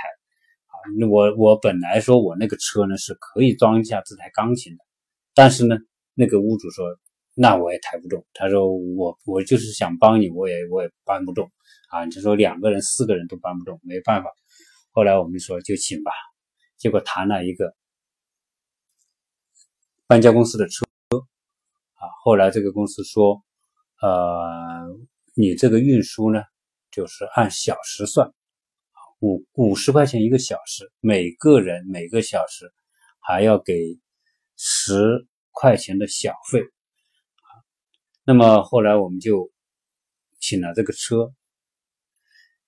[1.00, 4.86] 那我我本来说我那个车呢是可以装下这台钢琴的，
[5.34, 5.78] 但是呢，
[6.14, 6.86] 那个屋主说
[7.34, 8.24] 那我也抬不动。
[8.36, 11.52] 他说我我就是想帮你，我也我也搬不动
[11.90, 12.06] 啊。
[12.06, 14.30] 就说两个人四个人都搬不动，没办法。
[14.92, 16.12] 后来我们说就请吧，
[16.78, 17.76] 结果谈了一个
[20.06, 20.86] 搬家公司的车
[22.24, 23.44] 后来这个公司说，
[24.02, 24.88] 呃，
[25.34, 26.42] 你这个运输呢
[26.92, 28.32] 就是按小时算。
[29.22, 32.72] 五五十块钱一个小时，每个人每个小时
[33.20, 33.74] 还要给
[34.58, 37.50] 十块钱的小费啊。
[38.26, 39.52] 那么后来我们就
[40.40, 41.34] 请了这个车。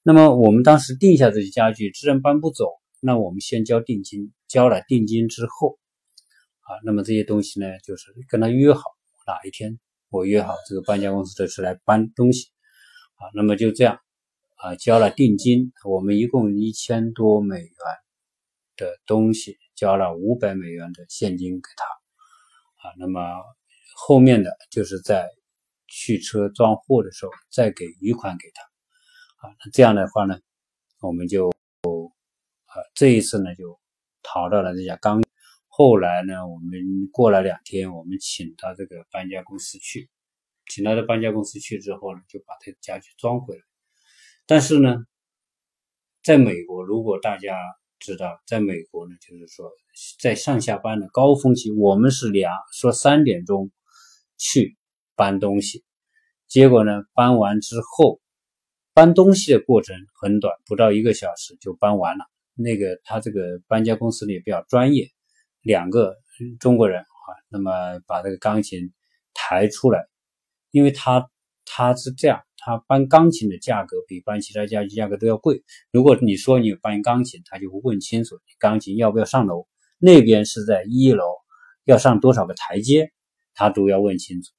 [0.04, 2.66] 那么我们当时定下这些家具，既然搬不走。
[3.00, 5.78] 那我们先交定金，交了定金之后
[6.62, 8.82] 啊，那么这些东西呢，就是跟他约好
[9.28, 9.78] 哪一天，
[10.10, 12.48] 我约好这个搬家公司的车来搬东西
[13.18, 13.28] 啊。
[13.36, 14.00] 那么就这样。
[14.60, 17.72] 啊，交了定金，我们一共一千多美元
[18.76, 21.86] 的东西，交了五百美元的现金给他。
[22.90, 23.22] 啊，那么
[23.96, 25.30] 后面的就是在
[25.86, 29.48] 去车装货的时候再给余款给他。
[29.48, 30.40] 啊，那这样的话呢，
[31.02, 33.80] 我们就啊这一次呢就
[34.24, 35.27] 淘到了这家钢。
[35.78, 40.10] 后来呢，我们过了两天，我们请他这个搬家公司去，
[40.66, 43.62] 请他的搬家公司去之后呢，就把这个家具装回来。
[44.48, 45.06] 但是呢，
[46.24, 47.56] 在美国，如果大家
[48.00, 49.70] 知道，在美国呢，就是说
[50.20, 53.70] 在上下班的高峰期，我们是两说三点钟
[54.40, 54.76] 去
[55.16, 55.84] 搬东西，
[56.48, 58.20] 结果呢，搬完之后，
[58.96, 62.26] 搬东西的过程很短，不到一个小时就搬完了。
[62.56, 65.12] 那个他这个搬家公司呢也比较专业。
[65.68, 66.16] 两个
[66.62, 67.72] 中国人啊，那么
[68.08, 68.94] 把这个钢琴
[69.34, 70.08] 抬出来，
[70.72, 71.30] 因为他
[71.66, 75.62] 他是这样，他搬钢琴的价格比搬其他家具价格都要贵。
[75.92, 79.68] 如果你说你搬钢琴，他就会问清楚钢琴要不要上楼，
[80.00, 81.26] 那边是在一楼，
[81.84, 83.12] 要上多少个台阶，
[83.54, 84.54] 他都要问清楚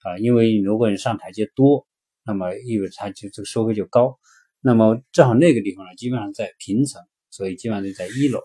[0.00, 0.16] 啊。
[0.18, 1.86] 因为如果你上台阶多，
[2.24, 4.18] 那么意味着他就这个收费就高。
[4.62, 8.40] 那么正好那个地方呢，基本上在平层，所以基本上就在一楼。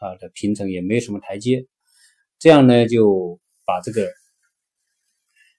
[0.00, 1.66] 啊的平层也没什么台阶，
[2.38, 4.08] 这样呢就把这个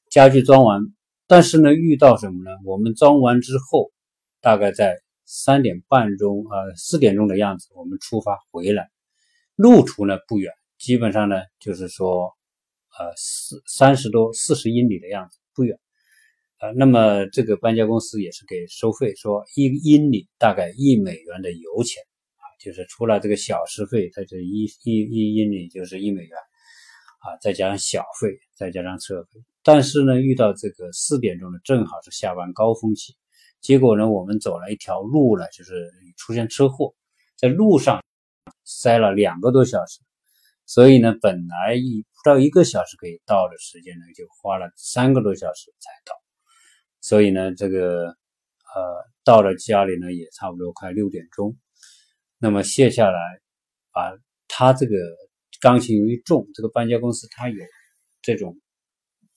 [0.10, 0.82] 家具装完，
[1.28, 2.52] 但是呢遇到什么呢？
[2.66, 3.92] 我们装完之后，
[4.42, 8.90] 大概在三点半钟啊四点钟的样子，我们出发回来，
[9.56, 12.36] 路途呢不远，基本上呢就是说
[12.98, 15.80] 呃四三十多四十英里的样子，不远。
[16.60, 22.04] 呃，那么这个搬家公司也是给收费，说一英里大概一美元的油钱。
[22.62, 26.38] 就是除了这个小时费，它这一一一英里就是一美元，
[27.20, 29.42] 啊，再加上小费，再加上车费。
[29.64, 33.16] 但是呢，遇到这个四点钟呢，正好是下班高峰期，
[33.62, 36.94] 结果呢，我们走了一条路呢，就是出现车祸，
[37.36, 38.04] 在路上
[38.64, 40.00] 塞了两个多小时，
[40.68, 46.14] 所以呢，本来一不到一个小时可以到的时间呢，就花了三个多小时才到。
[47.02, 48.06] 所以呢，这个
[48.76, 51.58] 呃，到了家里呢，也差不多快六点钟。
[52.44, 53.20] 那么卸下来，
[53.94, 54.96] 把它这个
[55.60, 57.56] 钢琴由于重，这个搬家公司它有
[58.24, 58.60] 这种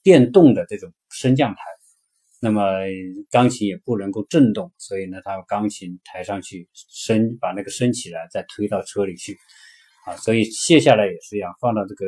[0.01, 1.61] 电动的这种升降台，
[2.41, 2.63] 那么
[3.29, 9.37] 钢琴也不能够震动，所以呢，它钢琴抬上去升，把那个升起来，再推到车里去，
[10.07, 12.07] 啊，所以卸下来也是一样，放到这个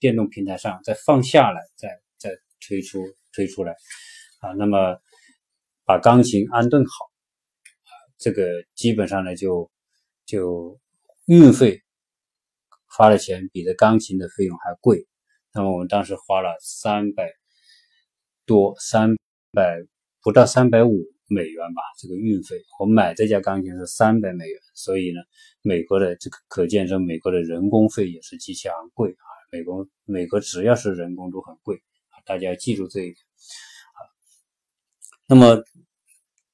[0.00, 2.36] 电动平台上，再放下来，再再
[2.66, 2.98] 推出
[3.32, 3.76] 推出来，
[4.40, 4.96] 啊，那么
[5.84, 7.06] 把钢琴安顿好，
[8.18, 9.70] 这个基本上呢就。
[10.26, 10.80] 就
[11.26, 11.82] 运费
[12.84, 15.06] 花的钱比这钢琴的费用还贵，
[15.54, 17.30] 那么我们当时花了三百
[18.44, 19.14] 多，三
[19.52, 19.86] 百
[20.22, 20.90] 不到三百五
[21.28, 22.56] 美元吧，这个运费。
[22.80, 25.20] 我买这架钢琴是三百美元，所以呢，
[25.62, 29.24] 美国的这个可见这美国的人工费也是极其昂贵啊。
[29.52, 31.76] 美国美国只要是人工都很贵
[32.08, 33.16] 啊，大家要记住这一点
[33.94, 33.98] 啊。
[35.28, 35.62] 那么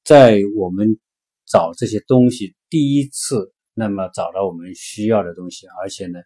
[0.03, 0.99] 在我们
[1.45, 3.51] 找这些东西第一次。
[3.75, 6.19] 那么找到我们需要的东西，而且呢，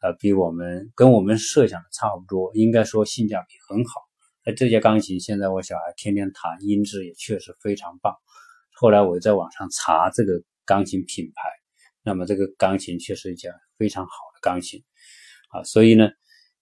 [0.00, 4.00] 呃，比我们跟我们设想的差不多，应该说性价比很好。
[4.44, 8.14] 那这架钢琴现在我小孩天天弹，音质也确实非常棒。
[8.72, 11.48] 后来我在网上查这个钢琴品牌，
[12.02, 14.82] 那么这个钢琴确实一架非常好的钢琴
[15.50, 15.64] 啊。
[15.64, 16.08] 所以呢，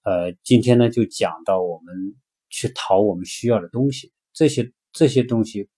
[0.05, 2.15] 呃，今天呢就讲到我们
[2.49, 5.69] 去淘我们需要的东西，这些这些东西，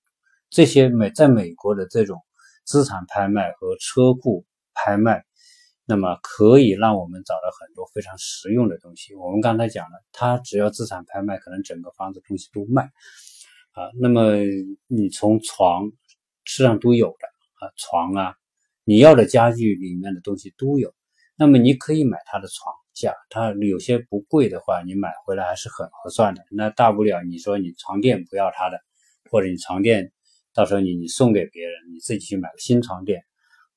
[0.50, 2.20] 这些美在美国的这种
[2.64, 4.46] 资产拍卖和车库。
[4.74, 5.24] 拍卖，
[5.84, 9.14] 那么可以让我们找到很多非常实用的东西。
[9.14, 12.90] 我们刚才讲了，它只要资产拍卖，可能整个房子东西都卖
[13.72, 13.90] 啊。
[14.00, 14.36] 那么
[14.86, 15.90] 你从床
[16.44, 17.26] 实际上都有的
[17.66, 18.34] 啊，床啊，
[18.84, 20.94] 你要的家具里面的东西都有。
[21.36, 26.42] 那么你可以买它的床架，它有些不贵的话，你买回来还是很合算的。
[26.50, 28.78] 那大不了你说你床垫不要它的，
[29.30, 30.12] 或者你床垫
[30.54, 33.24] 到时候你你送给别人，你自己去买个新床垫。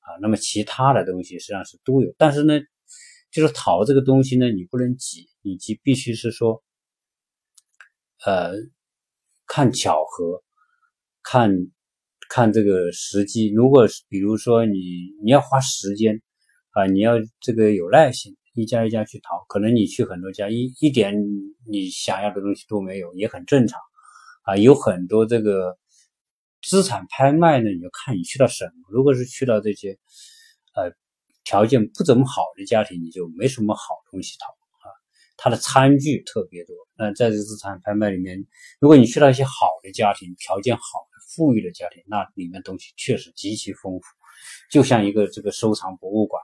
[0.06, 2.60] 啊，那么其他的东西实际上是都有，但是呢，
[3.32, 6.62] 就是淘这个东西呢，你不能急，你急必须是说，
[8.24, 8.52] 呃，
[9.48, 10.44] 看巧合，
[11.24, 11.50] 看
[12.28, 13.50] 看这个时机。
[13.50, 14.78] 如果比如说你
[15.24, 16.22] 你要花时间
[16.70, 21.12] 啊，你要这个有耐心，一家一家去淘，可能你去很多家，一一点
[21.68, 23.80] 你想要的东西都没有，也很正常
[24.44, 25.76] 啊，有很多这个。
[26.68, 28.72] 资产拍卖呢，你就看你去到什么。
[28.90, 29.96] 如果是去到这些，
[30.74, 30.92] 呃，
[31.44, 34.46] 条件不怎么好的家庭，你就没什么好东西淘
[34.80, 34.90] 啊。
[35.36, 36.74] 它的餐具特别多。
[36.98, 38.44] 那在这资产拍卖里面，
[38.80, 44.06] 如果你去到一些好的家庭，条件好的、富裕的家庭，那里面东西确实极其丰富，
[44.68, 46.42] 就像一个这个收藏博物馆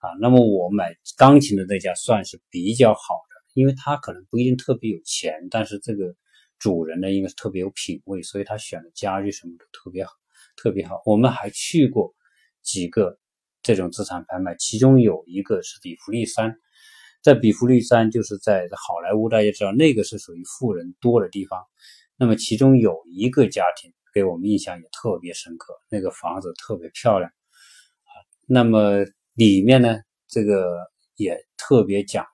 [0.00, 0.10] 啊。
[0.20, 6.14] 那么我买钢琴的那家算是比较好的，因为他可能不一定特别有钱，但是这个
[6.58, 10.12] 主人呢应该是特别有品位，所以他选的家具什么都特别好，
[10.56, 11.02] 特别好。
[11.04, 12.14] 我们还去过
[12.62, 13.18] 几个
[13.62, 16.56] 这种资产拍卖，其中有一个是比弗利山，
[17.22, 21.60] 在比弗利山就是在好莱坞，大家知道那个是属于富人多的地方。
[22.16, 28.12] 那么其中有一个家庭给我们印象也特别深刻，那个房子特别漂亮啊。
[28.46, 29.04] 那么
[29.34, 30.78] 里面呢，这个
[31.16, 32.24] 也特别讲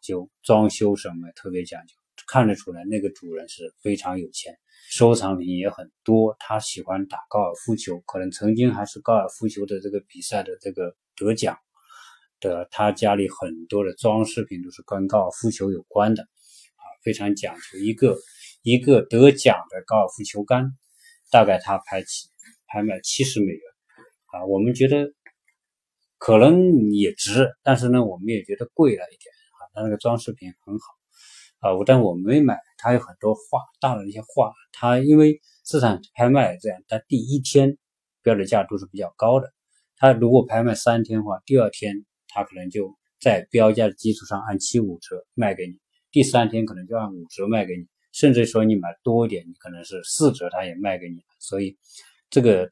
[0.00, 1.95] 究装修什么，特别讲究。
[2.26, 4.58] 看得出来，那个主人是非常有钱，
[4.90, 6.36] 收藏品也很多。
[6.40, 11.56] 他喜欢打高尔夫球，可能曾经还是高尔夫球的这个比赛的这个得奖
[12.40, 12.66] 的。
[12.72, 17.78] 他家里很多的装饰品都是跟高尔夫球有关的，啊，非常讲究。
[17.78, 18.18] 一个
[18.62, 20.72] 一个得奖的高尔夫球杆，
[21.30, 22.28] 大概他拍起
[22.66, 23.60] 拍卖七十美元，
[24.32, 25.12] 啊，我们觉得
[26.18, 30.95] 可能也值，但是呢，我们也觉得贵了一点，啊，他那个装饰品很好。
[31.60, 32.58] 啊，我但我没买。
[32.78, 37.78] 他有很多画，大的那些画，他因为资产拍卖这样，它第一天
[38.22, 39.50] 标的价都是比较高的。
[39.96, 45.72] 他如果拍卖三天的话，第二天他可能就在标价的基础上按七五折卖给你，
[46.12, 51.16] 第三天可能就按五折卖给你，甚至说你买多一点，你可能是四折，他也卖给你。
[51.40, 51.78] 所以
[52.28, 52.68] 这个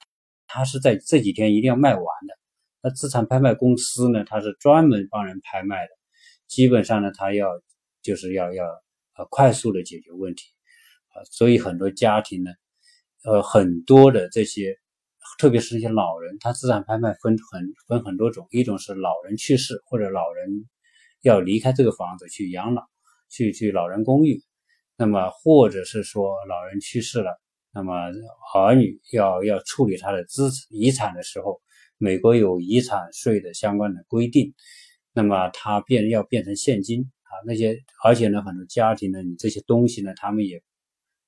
[0.47, 2.35] 他是在这几天一定要卖完的。
[2.82, 5.91] 那资产拍卖公司呢，它是专门帮人拍卖的，
[6.47, 7.49] 基本上呢，它要。
[8.05, 8.65] 就是要要
[9.17, 10.45] 呃快速的解决问题
[11.09, 12.51] 啊，所以很多家庭呢，
[13.25, 14.77] 呃很多的这些，
[15.39, 20.69] 特别是一些老人，他资产拍卖分很分很多种，一种是老人去世或者老人
[21.23, 22.83] 要离开这个房子去养老，
[23.31, 24.43] 去去老人公寓，
[24.99, 27.41] 那么或者是说老人去世了，
[27.73, 27.95] 那么
[28.55, 31.63] 儿女要要处理他的资遗产的时候，
[31.97, 34.53] 美国有遗产税的相关的规定，
[35.15, 37.11] 那么他变要变成现金。
[37.47, 40.62] 那些，而且呢，很多家庭呢，你这些东西呢，他们也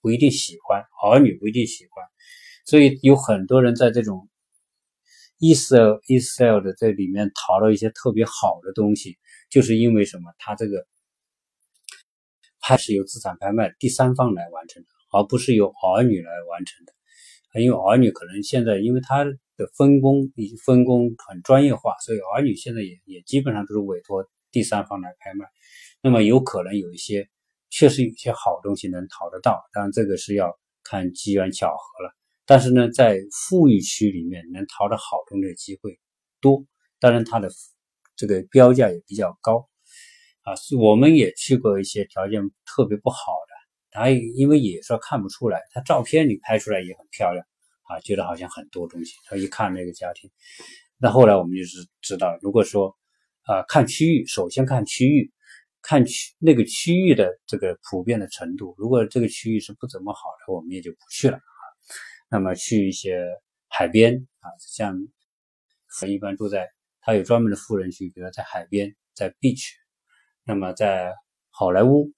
[0.00, 2.04] 不一定喜欢，儿女不一定喜欢，
[2.64, 4.28] 所以有很多人在这种
[5.38, 9.18] e s l e s l 的这里面淘到一些特别好的东西，
[9.50, 10.32] 就是因为什么？
[10.38, 10.86] 他这个
[12.60, 16.92] 拍是由资产拍卖第三方来完成的，而不是由儿女来完成的。
[17.60, 25.46] 因为儿女可能现在因为他的分工已经分工很专业化，所以儿女现在也也基本上都是委托第三方来拍卖。
[26.06, 27.28] 那么有可能有一些，
[27.68, 32.14] 确实有些好东西能淘得到，当然这个是要看机缘巧合了。
[32.44, 35.98] 但是呢，在富裕区里面能淘到好东西的机会
[36.40, 36.64] 多，
[37.00, 37.50] 当然它的
[38.14, 39.68] 这个标价也比较高
[40.42, 40.54] 啊。
[40.78, 43.16] 我们也去过一些条件特别不好
[43.48, 43.54] 的，
[43.90, 47.44] 它因为也说看不出来，它照片里拍出来也很漂亮
[47.82, 49.16] 啊，觉得好像很多东西。
[49.24, 50.30] 他一看那个家庭，
[50.98, 52.96] 那后来我们就是知道，如果说
[53.42, 55.32] 啊看区域，首先看区域。
[55.88, 61.62] 看区那个区域的这个普遍的程度，如果这个区域是不怎么好的，我们也就不去了啊。
[62.28, 63.22] 那么去一些
[63.68, 64.98] 海边啊，像
[66.08, 66.66] 一般住在，
[67.00, 69.62] 他有专门的富人区，比如在海边，在 beach。
[70.42, 71.14] 那么在
[71.50, 72.10] 好莱坞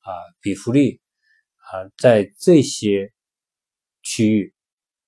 [0.00, 1.00] 啊，比弗利
[1.54, 3.12] 啊，在这些
[4.02, 4.52] 区域，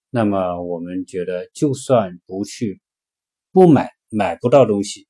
[0.09, 2.81] 那么我们觉得，就算不去，
[3.51, 5.09] 不买买不到东西，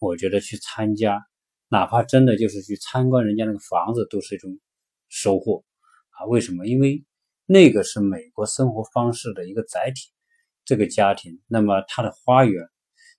[0.00, 1.27] 我觉得去参加。
[1.68, 4.58] 哪怕真的就是去参观人家那个房子，都是一种
[5.08, 5.64] 收获
[6.10, 6.24] 啊！
[6.26, 6.66] 为什么？
[6.66, 7.04] 因为
[7.44, 10.10] 那个是美国生活方式的一个载体。
[10.64, 12.62] 这个家庭，那么他的花园，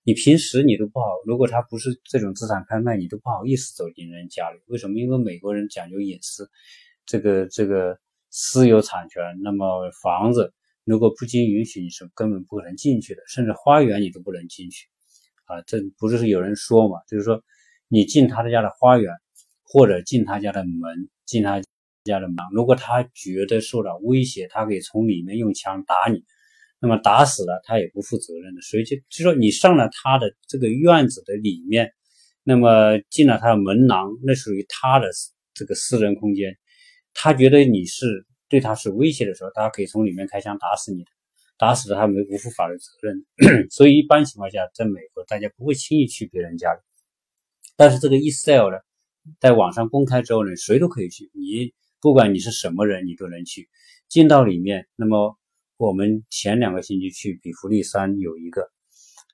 [0.04, 4.60] 你平时你都不好，如果他不是这种资产拍卖，你都不好意思走进人家里。
[4.66, 5.00] 为什么？
[5.00, 6.48] 因为美国人讲究隐私，
[7.06, 7.98] 这个这个
[8.30, 9.22] 私有产权。
[9.42, 10.52] 那么房子
[10.84, 14.86] 如果不经允许，你是根本不可能进去的，甚至花园你都不能进去
[15.46, 15.60] 啊！
[15.62, 16.98] 这不是有人说嘛？
[17.08, 17.42] 就是说。
[17.92, 19.12] 你进他的家的花园，
[19.64, 21.60] 或者进他家的门，进他
[22.04, 26.22] 家的门，如果他觉得受到威胁，他可以从里面用枪打你，
[26.80, 28.62] 那么打死了他也不负责任的。
[28.62, 31.92] 所以就就说你上了他的这个院子的里面，
[32.44, 35.10] 那么进了他的门廊，那属于他的
[35.52, 36.56] 这个私人空间，
[37.12, 41.04] 他觉得你是对他是威胁的时候，他可以从里面开枪打死你，
[41.58, 43.66] 打死了他没不负法律责任。
[43.68, 46.80] 所以一般情况下，在美国大家不会轻易去别人家里。
[47.80, 48.76] 但是这个 e s l 呢，
[49.40, 51.30] 在网上公开之后呢，谁都可以去。
[51.32, 53.70] 你不管你是什么人，你都能去
[54.06, 54.86] 进到里面。
[54.96, 55.38] 那么
[55.78, 58.70] 我们前两个星期去比弗利山有一个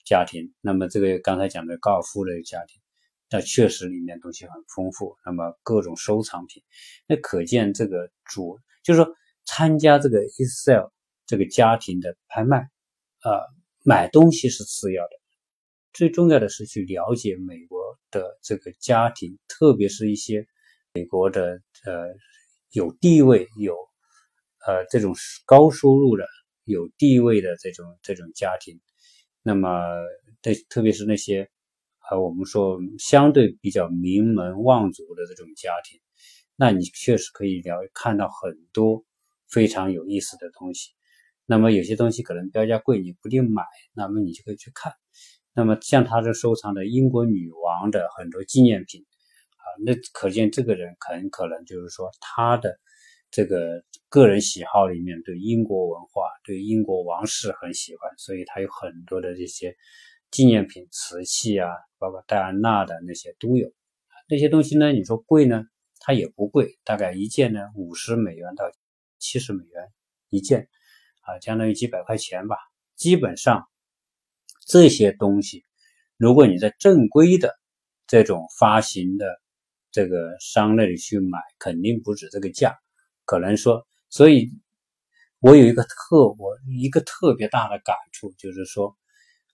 [0.05, 2.81] 家庭，那么这个刚才讲的高尔夫的家庭，
[3.31, 6.63] 那确实里面东西很丰富，那么各种收藏品，
[7.09, 9.13] 那可见这个主就是说
[9.45, 10.93] 参加这个 e s l
[11.27, 13.43] 这个家庭的拍卖，啊，
[13.83, 15.11] 买东西是次要的。
[15.93, 17.76] 最重要的是去了解美国
[18.17, 20.47] 的这个家庭，特别是一些
[20.95, 22.15] 美国的呃
[22.73, 23.75] 有地位、有
[24.67, 25.15] 呃这种
[25.45, 26.27] 高收入的、
[26.65, 28.81] 有地位的这种这种家庭，
[29.43, 29.69] 那么
[30.41, 31.51] 对，特别是那些
[31.99, 36.01] 啊我们说相对比较名门望族的这种家庭，
[36.57, 39.05] 那你确实可以了看到很多
[39.47, 40.93] 非常有意思的东西。
[41.49, 43.63] 那么有些东西可能标价贵，你不一定买，
[43.93, 44.93] 那么你就可以去看。
[45.57, 49.01] 那么像他这收藏的英国女王的很多纪念品
[49.57, 52.79] 啊，那可见这个人很可能就是说他的
[53.31, 59.75] 这个个人喜好里面对英国文化、对英国王室很喜欢，所以他有很多的这些
[60.31, 63.73] 纪念品、瓷器啊，包括戴安娜的那些都有。
[64.29, 65.65] 那些东西呢，你说贵呢，
[66.01, 68.71] 它也不贵，大概一件呢五十美元到
[69.19, 69.89] 七十美元
[70.29, 70.69] 一件
[71.23, 72.59] 啊，相当于几百块钱吧，
[72.95, 73.67] 基本上。
[74.67, 75.65] 这些东西，
[76.17, 77.55] 如果你在正规的
[78.09, 79.41] 这种发行的
[79.93, 82.77] 这个商那里去买，肯定不止这个价。
[83.25, 84.51] 可能说，所以
[85.39, 88.97] 我有一个特我一个特别大的感触，就是说，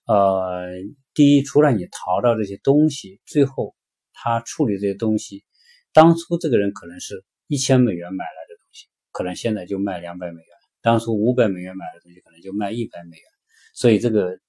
[0.07, 0.65] 呃，
[1.13, 3.75] 第一，除了你淘到这些东西，最后
[4.13, 5.45] 他处理这些东西，
[5.93, 10.47] 当初这个人可能是一千美元买来的东西，可能现在就卖两百美元；
[10.81, 13.25] 当初五百美元买的东西，可能就卖一百美元。
[13.75, 14.39] 所以这个。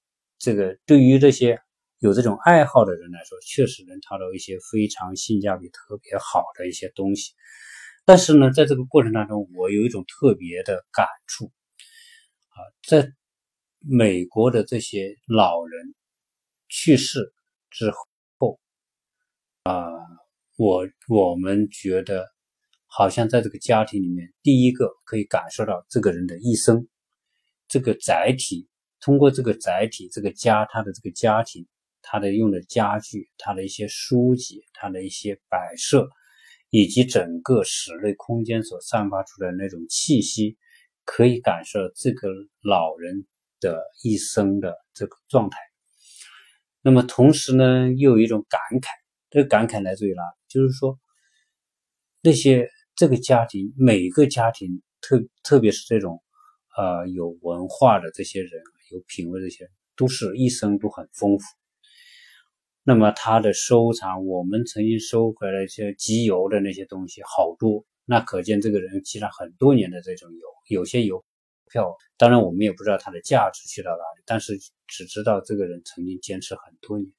[0.44, 1.58] 这个对于这些
[2.00, 7.32] 有这种爱好的人来说，确实能淘到一些非常性价比特别好的一些东西。
[8.04, 11.46] 但是呢，在这个过程当中，我有一种特别的感触
[12.48, 13.10] 啊，在
[13.78, 15.94] 美国的这些老人
[16.68, 17.32] 去世
[17.70, 17.90] 之
[18.38, 18.60] 后
[19.62, 19.88] 啊，
[20.58, 22.26] 我我们觉得
[22.84, 26.86] 好像在这个家庭里面，第一个可以感受到这个人的一生，
[27.66, 28.68] 这个载体。
[29.04, 31.66] 通过这个载体，这个家，他的这个家庭，
[32.00, 36.08] 他的用的家具，他的一些书籍，他的一些摆设，
[36.70, 40.56] 以及整个室内空间所散发出的那种气息，
[41.04, 42.30] 可以感受这个
[42.62, 43.26] 老人
[43.60, 45.58] 的一生的这个状态。
[46.80, 48.88] 那么同时呢，又有一种感慨，
[49.28, 50.22] 这个感慨来自于哪？
[50.48, 50.98] 就是说，
[52.22, 56.22] 那些这个家庭，每个家庭，特特别是这种，
[56.78, 58.50] 呃，有文化的这些人。
[58.94, 61.44] 有品味这些都是一生都很丰富。
[62.84, 70.38] 那么他的收藏，我们曾经收回来一些集邮的那些东西好多，那可见这个人积了很多年的这种邮。
[70.68, 71.24] 有些邮
[71.70, 77.10] 票，当然我们也不知道它的价值去到哪里，但是只知道这个人曾经坚持很多年。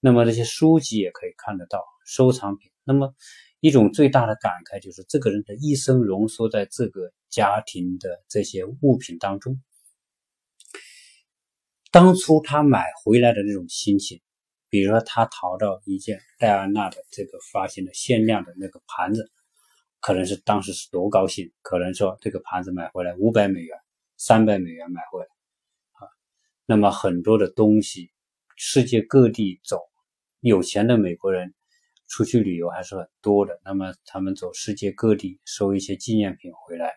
[0.00, 2.70] 那么这些书籍也可以看得到收藏品。
[2.84, 3.14] 那么
[3.60, 9.60] 一种最大的感慨就是，这个人的一生浓缩在这个家庭的这些物品当中。
[11.90, 14.20] 当初他买回来的那种心情，
[14.68, 19.30] 比如说他淘到一件戴安娜的这个发行的限量的那个盘子，
[20.00, 23.78] 可能是当时是多高兴，可能说这个盘子买回来五百美元、
[24.18, 25.26] 三百美元买回来
[25.92, 26.04] 啊。
[26.66, 28.10] 那么很多的东西，
[28.56, 29.80] 世界各地走，
[30.40, 31.54] 有钱的美国人
[32.06, 33.58] 出去旅游还是很多的。
[33.64, 36.92] 那么他们走世界各地收一些纪念品回来，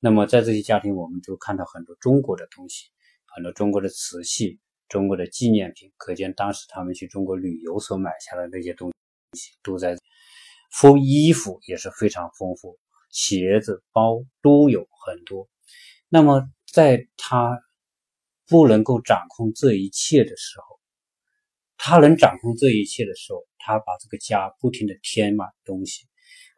[0.00, 2.90] 那么在这些家庭，我们就看到很多中国的东西。
[3.38, 4.58] 很多中国的瓷器、
[4.88, 8.92] 中国的纪念品，可见当时他们去中国旅游所买下的那些东
[9.34, 9.96] 西都在。
[10.72, 12.78] 服衣服也是非常丰富，
[13.10, 15.48] 鞋子、包都有很多。
[16.08, 17.60] 那么在他
[18.48, 20.80] 不能够掌控这一切的时候，
[21.76, 26.06] 他能掌控这一切的时候，他把这个家不停的添满东西，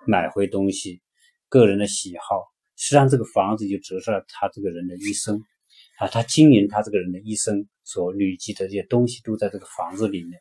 [0.07, 1.03] 买回东西，
[1.51, 2.43] 个人的喜好，
[2.77, 5.45] 实际上这个房子就折射了他这个人的一生。
[6.01, 10.41] 啊，他经营他这个人的一生所累积的这些东西都在这个房子里面，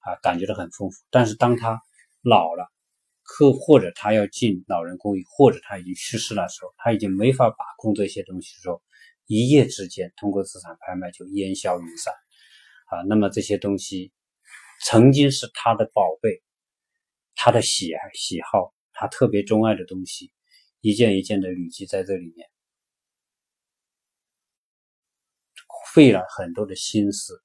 [0.00, 0.96] 啊，感觉到很丰富。
[1.10, 1.80] 但是当他
[2.22, 2.68] 老了，
[3.22, 8.82] 或或者他要进老人公寓，或者他已经去世的时候，他已经没法把控这些东西的时候，
[9.26, 12.12] 一夜之间通过资产拍卖就烟消云散。
[12.86, 14.10] 啊，那么这些东西
[14.84, 16.42] 曾经是他的宝贝，
[17.36, 20.32] 他的喜爱喜好，他特别钟爱的东西，
[20.80, 22.48] 一件一件的累积在这里面。
[25.94, 27.42] 费了很多的心思，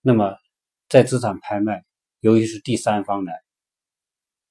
[0.00, 0.36] 那么
[0.88, 1.84] 在资产拍卖，
[2.20, 3.34] 由于是第三方来，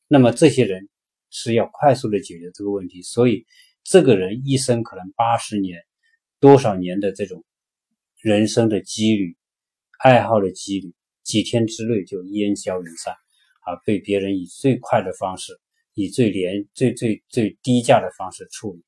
[0.08, 0.90] 那么这些人
[1.30, 3.46] 是要快速的解决这个问题，所以
[3.84, 5.82] 这个人一生可能八十年、
[6.40, 7.44] 多少年的这种
[8.20, 9.36] 人生的积累、
[10.00, 10.94] 爱好的积累，
[11.24, 13.14] 几天之内就烟消云散，
[13.62, 15.60] 啊，被别人以最快的方式、
[15.94, 18.84] 以最廉、最最最低价的方式处理。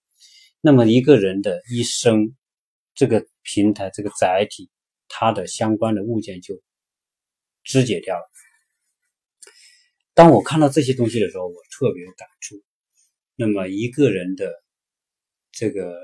[0.60, 2.36] 那么一个人的一生。
[3.02, 4.70] 这个平台，这个载体，
[5.08, 6.62] 它的相关的物件就
[7.64, 8.22] 肢解掉了。
[10.14, 12.62] 当我看到这些东西的时候，我特别有感触。
[13.36, 14.54] 那么一个人的
[15.52, 15.98] 这个，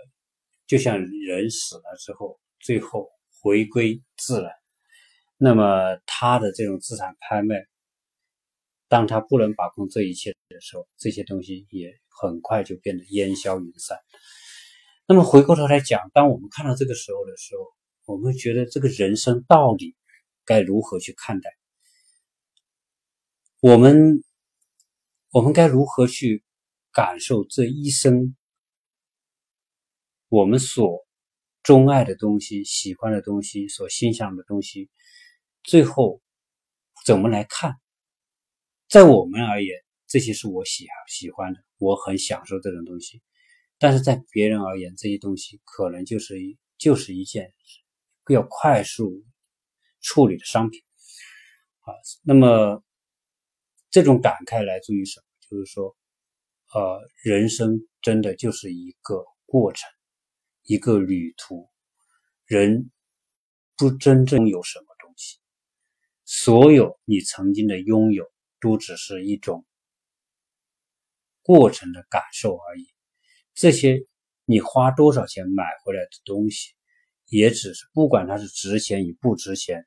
[0.65, 3.07] 就像人死了之后，最后
[3.43, 4.51] 回归自然，
[5.37, 7.63] 那么他的这种资产拍卖，
[8.87, 13.99] 当他不能把控这一切的时候，这些东西也很快就变得烟消云散。
[15.09, 17.63] 那么回过头来讲，当我们看到这个时候的时候，
[18.13, 19.95] 我们觉得这个人生到底
[20.43, 21.49] 该如何去看待？
[23.61, 24.21] 我们
[25.31, 26.43] 我们该如何去
[26.91, 28.35] 感受这一生
[30.27, 31.05] 我们所
[31.63, 34.89] 钟爱的东西、喜欢的东西、所欣赏的东西，
[35.63, 36.21] 最后
[37.05, 37.75] 怎么来看？
[38.89, 39.73] 在我们而言，
[40.05, 43.21] 这些是我喜喜欢的，我很享受这种东西；
[43.79, 47.53] 但是在别人而言，这些东西可能就是一就是一件
[48.29, 49.23] 要快速
[50.01, 50.81] 处理的商品
[51.81, 51.93] 啊。
[52.23, 52.83] 那么。
[53.89, 55.25] 这种感慨来自于什么？
[55.49, 55.95] 就是说，
[56.73, 59.89] 呃，人生真的就是一个过程，
[60.63, 61.69] 一个旅途。
[62.45, 62.91] 人
[63.77, 65.39] 不真正有什么东西，
[66.25, 69.65] 所有你曾经的拥有，都只是一种
[71.41, 72.87] 过程的感受而已。
[73.57, 74.05] 这些
[74.45, 76.73] 你花多少钱买回来的东西，
[77.25, 79.83] 也只是不管它是值钱与不值钱，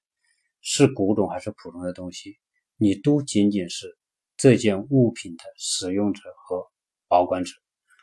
[0.61, 2.37] 是古董还是普通的东西。
[2.79, 3.97] 你都仅仅是
[4.37, 6.67] 这件物品的使用者和
[7.07, 7.53] 保管者，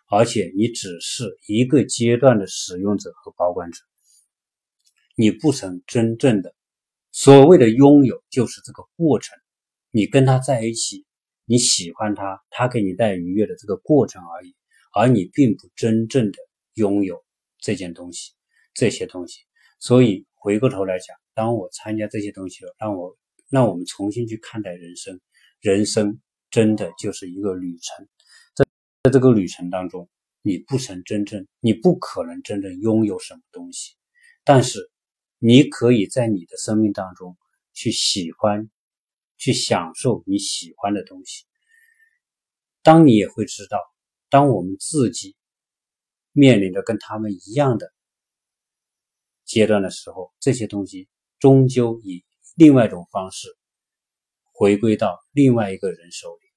[0.10, 3.84] 而且你只是一个阶段的使用者和保管者，
[5.18, 6.56] 你不曾真正的
[7.12, 9.38] 所谓的拥有，就是这个过程。
[9.92, 11.06] 你跟他在一起，
[11.44, 14.56] 你喜欢他，他给你带愉悦的这个过程而已，
[14.98, 16.38] 而你并不真正的
[16.74, 17.24] 拥有
[17.60, 18.34] 这件东西、
[18.74, 19.42] 这些东西。
[19.80, 23.18] 所以回过头来讲，当我参加这些东西了，让我。
[23.50, 25.22] 让我们重新去看待人生，
[25.62, 26.20] 人生
[26.50, 28.06] 真的就是一个旅程，
[28.54, 28.66] 在
[29.04, 30.10] 在这个旅程当中，
[30.42, 33.96] 你不曾真正，你不可能真正拥有什么东西，
[34.44, 34.92] 但是
[35.40, 37.38] 你可以在你的生命当中
[37.72, 38.70] 去喜欢，
[39.38, 41.46] 去享受你喜欢的东西。
[42.84, 43.80] 当你也会知道，
[44.30, 45.36] 当我们自己
[46.32, 47.92] 面临着跟他们一样的
[49.46, 51.10] 阶段的时候，这些东西
[51.40, 52.24] 终究以。
[52.56, 53.56] 另外一种方式，
[54.52, 56.48] 回归到另外一个人手里。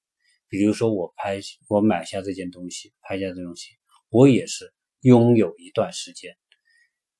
[0.47, 3.75] 比如说，我拍，我买下这件东西，拍下这东西，
[4.09, 6.35] 我也是拥有一段时间。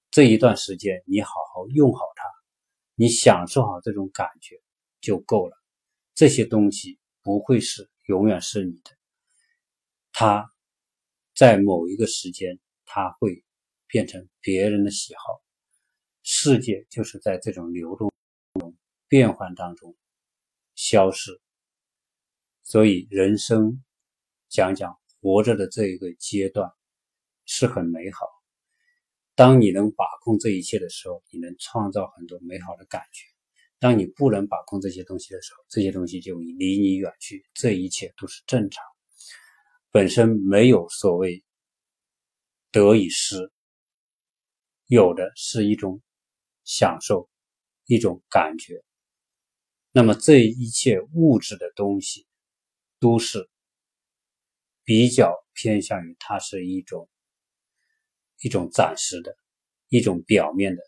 [0.10, 2.24] 这一段时间，你好好用好它，
[2.96, 4.60] 你享受好这种感觉
[5.00, 5.56] 就够了。
[6.16, 8.98] 这些东西不会是永远是你的，
[10.22, 10.54] 他
[11.34, 13.44] 在某一个时间，他会
[13.88, 15.42] 变成别人的喜好。
[16.22, 18.14] 世界就是在这种流动。
[19.08, 19.96] 变换当中
[20.76, 21.42] 消失，
[22.62, 23.84] 所以人生
[24.48, 26.70] 讲讲活着的这一个阶段
[27.48, 28.28] 是很美好。
[29.34, 33.26] 当你能把控这一切的时候，你能创造很多美好的感觉；
[33.80, 37.44] 当你不能把控这些东西的时候，这些东西就离你远去。
[37.56, 38.86] 这一切都是正常，
[39.92, 41.44] 本身没有所谓
[42.72, 43.52] 得与失，
[44.86, 46.02] 有的是一种
[46.64, 47.30] 享受，
[47.86, 48.82] 一种感觉。
[49.92, 52.26] 那么这一切物质的东西，
[53.00, 53.50] 都是
[54.86, 57.10] 比较偏向于它是一种
[58.40, 59.36] 一种暂时的、
[59.90, 60.82] 一种表面的，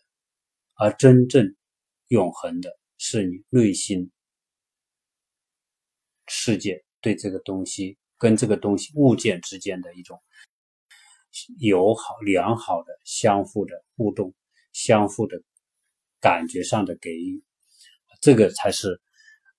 [0.76, 1.54] 而真正
[2.08, 4.10] 永恒的是你内心
[6.26, 10.20] 世界对这个东西跟这个东西物件之间的一种
[11.58, 14.34] 友好、良好的相互的互动、
[14.72, 15.42] 相互的
[16.20, 17.42] 感觉上的给予。
[18.20, 19.00] 这个才是，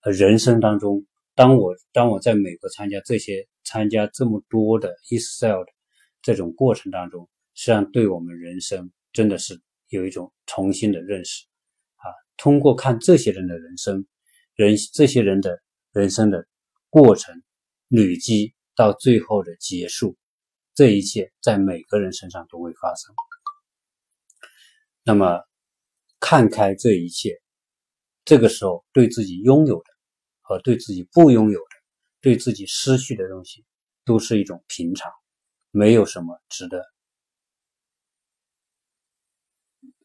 [0.02, 5.72] 人生当中，当我当我在美国参加这些参加这么多的 e s l 的
[6.22, 11.46] 这种过程当中，实际上对我们人生真的是有一种重新的认识
[11.98, 12.10] 啊。
[12.38, 14.08] 通过看这些人的人生，
[14.56, 16.48] 人这些人的人生的
[16.90, 17.44] 过程
[17.96, 20.18] 累积到最后的结束，
[20.74, 23.16] 这一切在每个人身上都会发生。
[25.04, 25.42] 那么，
[26.20, 27.42] 看开这一切。
[28.26, 29.86] 这个时候，对自己拥有的
[30.42, 31.76] 和对自己不拥有的、
[32.22, 33.64] 对自己失去的东西，
[34.04, 35.12] 都是一种平常，
[35.70, 36.84] 没有什么值得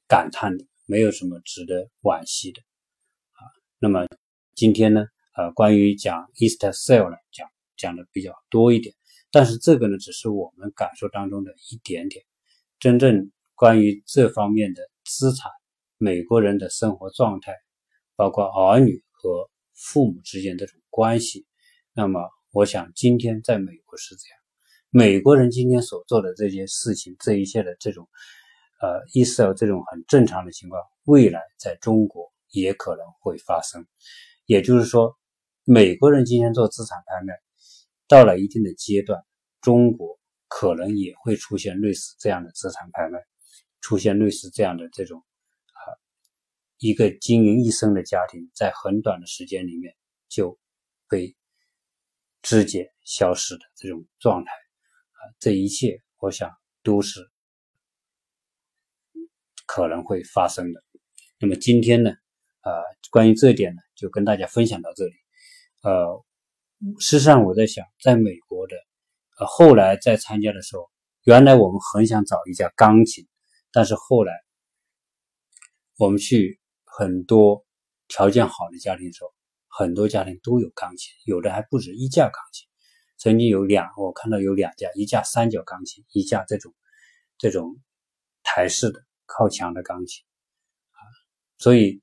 [0.07, 2.61] 感叹的，没有什么值得惋惜的
[3.33, 3.41] 啊。
[3.79, 4.07] 那么
[4.55, 7.49] 今天呢，呃，关于讲 East Sale 呢，讲
[7.81, 8.95] 讲的比较多一点，
[9.33, 12.23] 但是这个呢，只是我们感受当中的一点点。
[12.79, 15.51] 真正关于这方面的资产，
[15.99, 17.55] 美国人的生活状态。
[18.17, 21.47] 包括儿女和父母之间这种关系，
[21.95, 22.21] 那么
[22.53, 24.39] 我想今天在美国是这样，
[24.91, 28.07] 美国人今天所做的这些事情，这一切的这种，
[28.83, 33.87] 呃，意识到这种很正常的情况，未来在中国也可能会发生。
[34.45, 35.17] 也就是说，
[35.65, 37.33] 美国人今天做资产拍卖，
[38.11, 39.25] 到了一定的阶段，
[39.61, 43.21] 中国可能也会出现类似这样的资产拍卖，
[43.81, 45.79] 出现类似这样的这种，啊，
[46.79, 49.95] 一个经营一生的家庭，在很短的时间里面
[50.29, 50.59] 就
[51.09, 51.37] 被
[52.43, 55.21] 肢解消失的这种状态啊。
[55.39, 56.51] 这一切，我想
[56.83, 57.31] 都是
[59.67, 60.83] 可能会发生的。
[61.39, 62.11] 那么今天呢，
[62.63, 62.73] 呃，
[63.13, 65.13] 关于这一点呢，就跟大家分享到这里。
[65.83, 66.25] 呃，
[66.99, 68.75] 事实上我在想，在美国的，
[69.39, 70.91] 呃，后来在参加的时候，
[71.25, 73.29] 原来我们很想找一架钢琴，
[73.71, 74.33] 但是后来
[75.99, 77.67] 我们去很多
[78.09, 79.31] 条件好的家庭的时候，
[79.69, 82.67] 很多家庭都有钢琴，有的还不止一架钢琴。
[83.19, 86.75] 曾经有两，我看到有两架，一架三角钢琴，一架这种
[87.37, 87.79] 这种
[88.43, 90.25] 台式的靠墙的钢琴
[90.93, 91.05] 啊，
[91.59, 92.01] 所以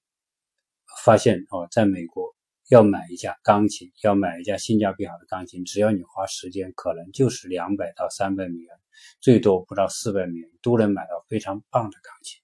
[1.04, 2.36] 发现哦，在美国
[2.70, 8.76] 要买一架钢琴，要买一架性价比好的钢琴，只要你花时间，可能就是两百到三百美元，
[9.22, 12.42] 最多不到四百美元，都能买到非常棒的钢琴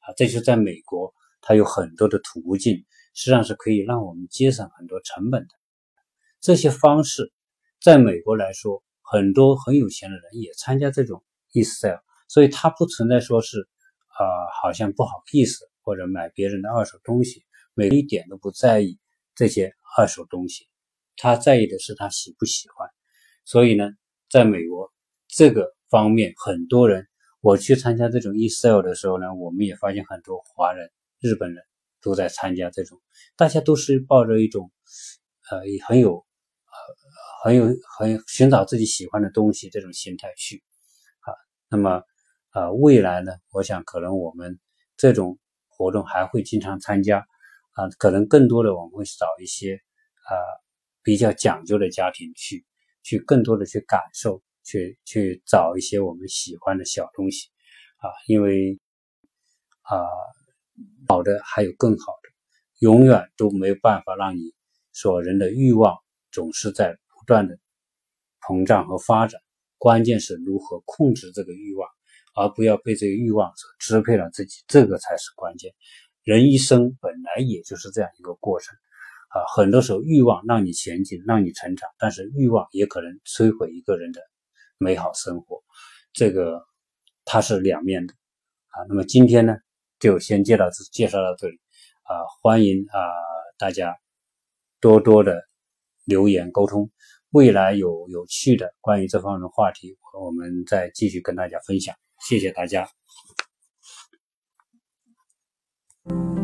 [0.00, 0.12] 啊。
[0.16, 5.54] 这就在美国，它有很多的途径，实际上是可以让我们节省很多成本的
[6.40, 7.32] 这些方式。
[7.80, 13.68] 在美国来说，很多很有钱的人也参加这种 e sale，所以它不存在说是，
[14.08, 14.26] 啊，
[14.60, 17.44] 好像不好意思或者买别人的二手东西，
[17.74, 18.98] 每一点都不在意
[19.34, 20.66] 这些二手东西，
[21.16, 22.88] 他在意的是他喜不喜欢。
[23.44, 23.90] 所以呢，
[24.28, 24.92] 在美国
[25.28, 27.06] 这个方面，很多人
[27.40, 31.64] 我去参加这种 e sale 的时候呢，我们也发现很多华人、日本人
[32.00, 33.00] 都在参加这种，
[33.36, 34.70] 大家都是抱着一种，
[35.50, 36.24] 呃，很有。
[37.42, 37.68] 很有
[37.98, 40.62] 很寻找自己喜欢的东西这种心态去，
[41.20, 41.32] 啊，
[41.70, 42.02] 那么
[42.50, 44.60] 啊未来呢，我想可能我们
[44.98, 47.26] 这种活动还会经常参加，
[47.72, 50.32] 啊，可能更多的我们会找一些啊
[51.02, 52.64] 比较讲究的家庭去，
[53.02, 57.48] 去更多的去感受，去去找一些我们喜欢的小东西，
[57.98, 58.78] 啊，因为
[59.82, 59.98] 啊
[61.08, 62.28] 好的还有更好的，
[62.78, 64.54] 永远都没有办法让你
[64.92, 65.96] 说人的欲望
[66.30, 66.98] 总是在。
[67.20, 67.58] 不断的
[68.40, 69.40] 膨胀和发展，
[69.76, 71.86] 关键是如何控制这个欲望，
[72.34, 75.70] 而不要被这个欲望所支配了自己，这个才是关键。
[76.22, 78.76] 人一生本来也就是这样一个过程
[79.28, 84.20] 啊，很多时候欲望让你前进，让你成长，但是欲望也可能摧毁一个人的
[84.78, 85.62] 美好生活，
[86.12, 86.62] 这个
[87.24, 88.14] 它是两面的
[88.68, 88.84] 啊。
[88.88, 89.56] 那么今天呢，
[89.98, 91.58] 就先介绍介绍到这里
[92.02, 92.12] 啊，
[92.42, 92.98] 欢迎啊
[93.56, 93.96] 大家
[94.80, 95.42] 多多的
[96.04, 96.90] 留言沟通。
[97.30, 101.94] 未来有有趣的关于这方面的话题，我们再继续跟大家分享。
[102.18, 102.99] 谢谢大家。
[106.08, 106.39] Thank you.